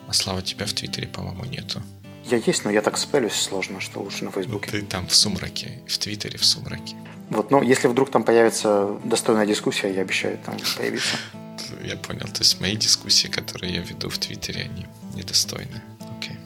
А 0.09 0.13
Слава, 0.13 0.41
тебя 0.41 0.67
в 0.67 0.73
Твиттере, 0.73 1.07
по-моему, 1.07 1.45
нету. 1.45 1.83
Я 2.25 2.39
есть, 2.39 2.65
но 2.65 2.71
я 2.71 2.81
так 2.81 2.97
спелюсь 2.97 3.35
сложно, 3.35 3.81
что 3.81 4.01
лучше 4.01 4.25
на 4.25 4.31
Фейсбуке. 4.31 4.71
Ну, 4.73 4.81
ты 4.81 4.87
там 4.87 5.07
в 5.07 5.15
сумраке, 5.15 5.81
в 5.87 5.99
Твиттере 5.99 6.39
в 6.39 6.45
сумраке. 6.45 6.97
Вот, 7.31 7.51
но 7.51 7.63
если 7.63 7.89
вдруг 7.89 8.11
там 8.11 8.25
появится 8.25 8.99
достойная 9.05 9.47
дискуссия, 9.47 9.93
я 9.93 10.03
обещаю 10.03 10.39
там 10.39 10.57
появиться. 10.77 11.17
Я 11.83 11.97
понял. 11.97 12.27
То 12.27 12.41
есть 12.41 12.61
мои 12.61 12.77
дискуссии, 12.77 13.29
которые 13.29 13.75
я 13.75 13.81
веду 13.81 14.09
в 14.09 14.19
Твиттере, 14.19 14.63
они 14.71 14.87
недостойны. 15.15 15.83
Окей. 16.17 16.37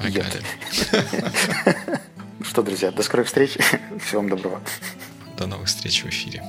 Айгари. 0.00 0.42
Что, 2.42 2.62
друзья, 2.62 2.90
до 2.90 3.02
скорых 3.02 3.26
встреч. 3.26 3.52
Всего 4.06 4.22
вам 4.22 4.30
доброго. 4.30 4.62
До 5.36 5.46
новых 5.46 5.68
встреч 5.68 6.02
в 6.02 6.08
эфире. 6.08 6.42